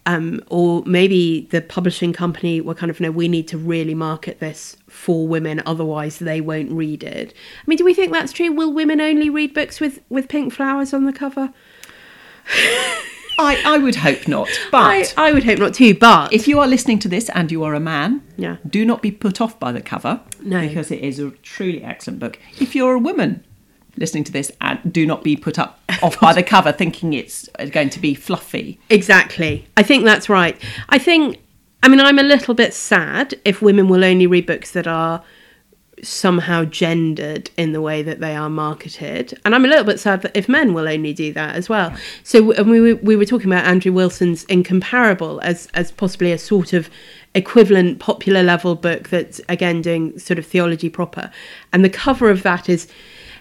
Um, 0.05 0.41
or 0.47 0.83
maybe 0.85 1.47
the 1.51 1.61
publishing 1.61 2.11
company 2.11 2.59
were 2.59 2.75
kind 2.75 2.89
of, 2.89 2.99
no, 2.99 3.09
we 3.09 3.29
need 3.29 3.47
to 3.47 3.57
really 3.57 3.93
market 3.95 4.39
this 4.41 4.75
for 4.89 5.25
women, 5.27 5.61
otherwise 5.65 6.19
they 6.19 6.41
won't 6.41 6.71
read 6.73 7.03
it. 7.03 7.33
I 7.33 7.63
mean, 7.67 7.77
do 7.77 7.85
we 7.85 7.93
think 7.93 8.11
that's 8.11 8.33
true? 8.33 8.51
Will 8.51 8.73
women 8.73 8.99
only 8.99 9.29
read 9.29 9.53
books 9.53 9.79
with, 9.79 10.01
with 10.09 10.27
pink 10.27 10.51
flowers 10.53 10.93
on 10.93 11.05
the 11.05 11.13
cover? 11.13 11.53
I, 13.39 13.61
I 13.65 13.77
would 13.77 13.95
hope 13.95 14.27
not. 14.27 14.47
I, 14.49 14.69
But 14.71 15.13
I 15.17 15.31
would 15.31 15.43
hope 15.43 15.57
not 15.59 15.73
too, 15.73 15.95
but 15.95 16.31
if 16.33 16.47
you 16.47 16.59
are 16.59 16.67
listening 16.67 16.99
to 16.99 17.07
this 17.07 17.29
and 17.29 17.51
you 17.51 17.63
are 17.63 17.73
a 17.73 17.79
man, 17.79 18.21
Yeah. 18.37 18.57
do 18.67 18.85
not 18.85 19.01
be 19.01 19.09
put 19.11 19.41
off 19.41 19.59
by 19.59 19.71
the 19.71 19.81
cover. 19.81 20.19
No. 20.41 20.59
Because 20.67 20.91
it 20.91 20.99
is 20.99 21.17
a 21.19 21.31
truly 21.41 21.81
excellent 21.83 22.19
book. 22.19 22.37
If 22.59 22.75
you're 22.75 22.93
a 22.93 22.99
woman 22.99 23.43
listening 23.97 24.23
to 24.25 24.31
this, 24.31 24.51
and 24.61 24.79
do 24.91 25.05
not 25.05 25.23
be 25.23 25.35
put 25.35 25.59
up 25.59 25.79
off 26.03 26.19
by 26.19 26.33
the 26.33 26.43
cover 26.43 26.71
thinking 26.71 27.13
it's 27.13 27.47
going 27.71 27.89
to 27.91 27.99
be 27.99 28.13
fluffy. 28.13 28.79
Exactly. 28.89 29.65
I 29.77 29.83
think 29.83 30.03
that's 30.05 30.29
right. 30.29 30.59
I 30.89 30.97
think, 30.97 31.39
I 31.83 31.87
mean, 31.87 31.99
I'm 31.99 32.19
a 32.19 32.23
little 32.23 32.53
bit 32.53 32.73
sad 32.73 33.35
if 33.45 33.61
women 33.61 33.87
will 33.89 34.03
only 34.03 34.27
read 34.27 34.45
books 34.45 34.71
that 34.71 34.87
are 34.87 35.23
somehow 36.01 36.65
gendered 36.65 37.49
in 37.55 37.71
the 37.71 37.79
way 37.81 38.01
that 38.01 38.19
they 38.19 38.35
are 38.35 38.49
marketed. 38.49 39.39
And 39.45 39.55
I'm 39.55 39.63
a 39.63 39.67
little 39.67 39.85
bit 39.85 39.99
sad 39.99 40.21
that 40.23 40.35
if 40.35 40.49
men 40.49 40.73
will 40.73 40.87
only 40.89 41.13
do 41.13 41.31
that 41.33 41.55
as 41.55 41.69
well. 41.69 41.95
So 42.23 42.51
and 42.53 42.69
we, 42.69 42.81
were- 42.81 42.99
we 43.01 43.15
were 43.15 43.25
talking 43.25 43.47
about 43.51 43.65
Andrew 43.65 43.93
Wilson's 43.93 44.43
Incomparable 44.45 45.39
as, 45.43 45.67
as 45.73 45.91
possibly 45.91 46.31
a 46.31 46.37
sort 46.37 46.73
of 46.73 46.89
equivalent 47.35 47.99
popular 47.99 48.43
level 48.43 48.75
book 48.75 49.09
that's, 49.09 49.39
again, 49.47 49.81
doing 49.81 50.17
sort 50.19 50.39
of 50.39 50.45
theology 50.45 50.89
proper. 50.89 51.31
And 51.71 51.85
the 51.85 51.89
cover 51.89 52.29
of 52.29 52.43
that 52.43 52.69
is. 52.69 52.87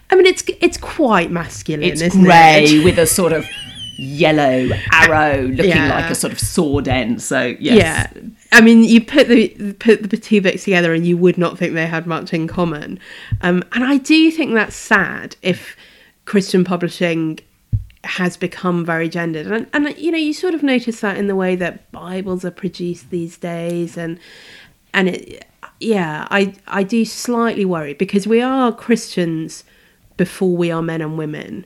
I 0.09 0.15
mean, 0.15 0.25
it's 0.25 0.43
it's 0.61 0.77
quite 0.77 1.31
masculine, 1.31 1.83
It's 1.89 2.01
isn't 2.01 2.23
grey 2.23 2.65
it? 2.65 2.83
with 2.83 2.99
a 2.99 3.07
sort 3.07 3.33
of 3.33 3.45
yellow 3.97 4.69
arrow 4.91 5.43
looking 5.43 5.69
Yeah. 5.69 5.93
like 5.93 6.09
a 6.11 6.15
sort 6.15 6.33
of 6.33 6.39
sword 6.39 6.87
end. 6.87 7.21
So 7.21 7.55
yes. 7.59 7.77
Yeah, 7.77 8.21
I 8.51 8.61
mean, 8.61 8.83
you 8.83 9.03
put 9.03 9.27
the 9.27 9.73
put 9.79 10.09
the 10.09 10.17
two 10.17 10.41
books 10.41 10.63
together, 10.65 10.93
and 10.93 11.05
you 11.05 11.17
would 11.17 11.37
not 11.37 11.57
think 11.57 11.73
they 11.73 11.87
had 11.87 12.05
much 12.05 12.33
in 12.33 12.47
common. 12.47 12.99
Um, 13.41 13.63
and 13.71 13.83
I 13.83 13.97
do 13.97 14.29
think 14.31 14.53
that's 14.53 14.75
sad 14.75 15.35
if 15.41 15.75
Christian 16.25 16.63
publishing 16.63 17.39
has 18.03 18.35
become 18.35 18.85
very 18.85 19.07
gendered, 19.09 19.47
and 19.47 19.67
and 19.73 19.97
you 19.97 20.11
know, 20.11 20.17
you 20.17 20.33
sort 20.33 20.53
of 20.53 20.61
notice 20.63 20.99
that 21.01 21.17
in 21.17 21.27
the 21.27 21.35
way 21.35 21.55
that 21.55 21.91
Bibles 21.91 22.43
are 22.45 22.51
produced 22.51 23.09
these 23.09 23.37
days, 23.37 23.97
and 23.97 24.19
and 24.93 25.09
it, 25.09 25.45
yeah, 25.79 26.27
I 26.29 26.53
I 26.67 26.83
do 26.83 27.05
slightly 27.05 27.65
worry 27.65 27.93
because 27.93 28.27
we 28.27 28.41
are 28.41 28.71
Christians 28.75 29.63
before 30.17 30.55
we 30.55 30.71
are 30.71 30.81
men 30.81 31.01
and 31.01 31.17
women. 31.17 31.65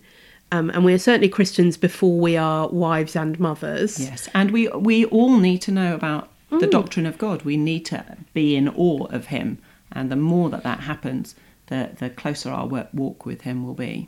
Um, 0.51 0.69
and 0.69 0.85
we 0.85 0.93
are 0.93 0.97
certainly 0.99 1.27
Christians 1.29 1.75
before 1.75 2.17
we 2.19 2.37
are 2.37 2.69
wives 2.69 3.15
and 3.15 3.37
mothers. 3.39 3.99
Yes, 3.99 4.29
and 4.33 4.51
we 4.51 4.69
we 4.69 5.05
all 5.05 5.37
need 5.37 5.61
to 5.63 5.71
know 5.71 5.93
about 5.93 6.29
Mm. 6.49 6.61
the 6.61 6.67
doctrine 6.67 7.05
of 7.05 7.17
God. 7.17 7.41
We 7.41 7.57
need 7.57 7.85
to 7.87 8.05
be 8.33 8.55
in 8.55 8.69
awe 8.69 9.07
of 9.07 9.25
Him, 9.25 9.57
and 9.91 10.09
the 10.09 10.15
more 10.15 10.49
that 10.49 10.63
that 10.63 10.79
happens, 10.81 11.35
the 11.67 11.89
the 11.99 12.09
closer 12.09 12.49
our 12.49 12.65
work, 12.65 12.87
walk 12.93 13.25
with 13.25 13.41
Him 13.41 13.65
will 13.65 13.73
be. 13.73 14.07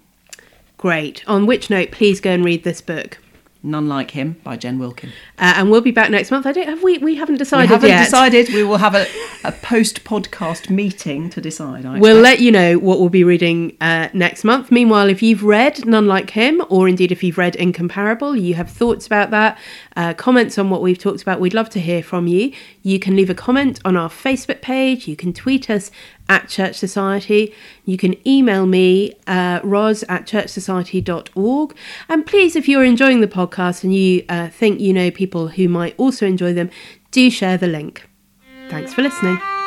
Great. 0.78 1.22
On 1.28 1.46
which 1.46 1.70
note, 1.70 1.92
please 1.92 2.22
go 2.22 2.32
and 2.32 2.46
read 2.46 2.64
this 2.64 2.80
book. 2.80 3.18
None 3.62 3.90
Like 3.90 4.12
Him 4.12 4.38
by 4.44 4.56
Jen 4.56 4.80
Wilkin. 4.80 5.10
Uh, 5.38 5.54
and 5.58 5.70
we'll 5.70 5.82
be 5.82 5.92
back 5.92 6.10
next 6.10 6.32
month. 6.32 6.46
I 6.46 6.54
don't 6.54 6.68
have 6.68 6.82
we 6.82 6.98
we 7.00 7.16
haven't 7.16 7.36
We 7.36 7.40
decided 7.40 7.70
haven't 7.70 7.90
yet. 7.90 8.06
decided. 8.06 8.48
We 8.54 8.64
will 8.64 8.78
have 8.78 8.96
a, 8.96 9.06
a 9.44 9.52
post 9.52 10.06
podcast 10.06 10.70
meeting 10.70 11.30
to 11.32 11.42
decide. 11.42 11.86
I 11.86 12.00
We'll 12.00 12.20
expect. 12.20 12.24
let 12.24 12.40
you 12.40 12.52
know 12.54 12.78
what 12.80 13.00
we'll 13.02 13.10
be 13.10 13.26
reading 13.26 13.76
uh, 13.82 14.08
next 14.14 14.46
month. 14.46 14.72
Meanwhile, 14.72 15.10
if 15.10 15.22
you've 15.22 15.44
read 15.44 15.86
None 15.86 16.08
Like 16.08 16.30
Him, 16.30 16.62
or 16.70 16.88
indeed 16.88 17.12
if 17.12 17.22
you've 17.22 17.38
read 17.38 17.58
Incomparable, 17.58 18.34
you 18.36 18.54
have 18.54 18.70
thoughts 18.70 19.06
about 19.06 19.30
that, 19.32 19.58
uh, 19.98 20.14
comments 20.14 20.58
on 20.58 20.70
what 20.70 20.82
we've 20.82 20.98
talked 20.98 21.22
about, 21.22 21.42
we'd 21.42 21.54
love 21.54 21.70
to 21.72 21.82
hear 21.82 22.02
from 22.02 22.28
you. 22.28 22.54
You 22.82 22.98
can 22.98 23.18
leave 23.18 23.30
a 23.30 23.36
comment 23.36 23.82
on 23.84 23.98
our 23.98 24.10
Facebook 24.10 24.62
page, 24.62 25.06
you 25.08 25.18
can 25.18 25.34
tweet 25.34 25.70
us 25.70 25.92
at 26.30 26.48
Church 26.48 26.78
Society, 26.78 27.54
you 27.86 27.98
can 27.98 28.16
email 28.26 28.66
me, 28.66 29.14
uh, 29.28 29.60
ros 29.64 30.04
at 30.04 30.26
churchsociety.org. 30.26 31.76
And 32.08 32.26
please, 32.26 32.56
if 32.56 32.70
you're 32.70 32.86
enjoying 32.86 33.20
the 33.20 33.28
podcast 33.28 33.84
and 33.84 33.94
you 33.94 34.24
uh, 34.30 34.48
think 34.48 34.80
you 34.80 34.94
know 34.94 35.12
people 35.12 35.50
who 35.50 35.68
might 35.68 35.96
also 35.98 36.26
enjoy 36.26 36.54
them, 36.54 36.70
do 37.12 37.30
share 37.30 37.58
the 37.58 37.68
link. 37.68 38.08
Thanks 38.70 38.94
for 38.94 39.02
listening. 39.02 39.59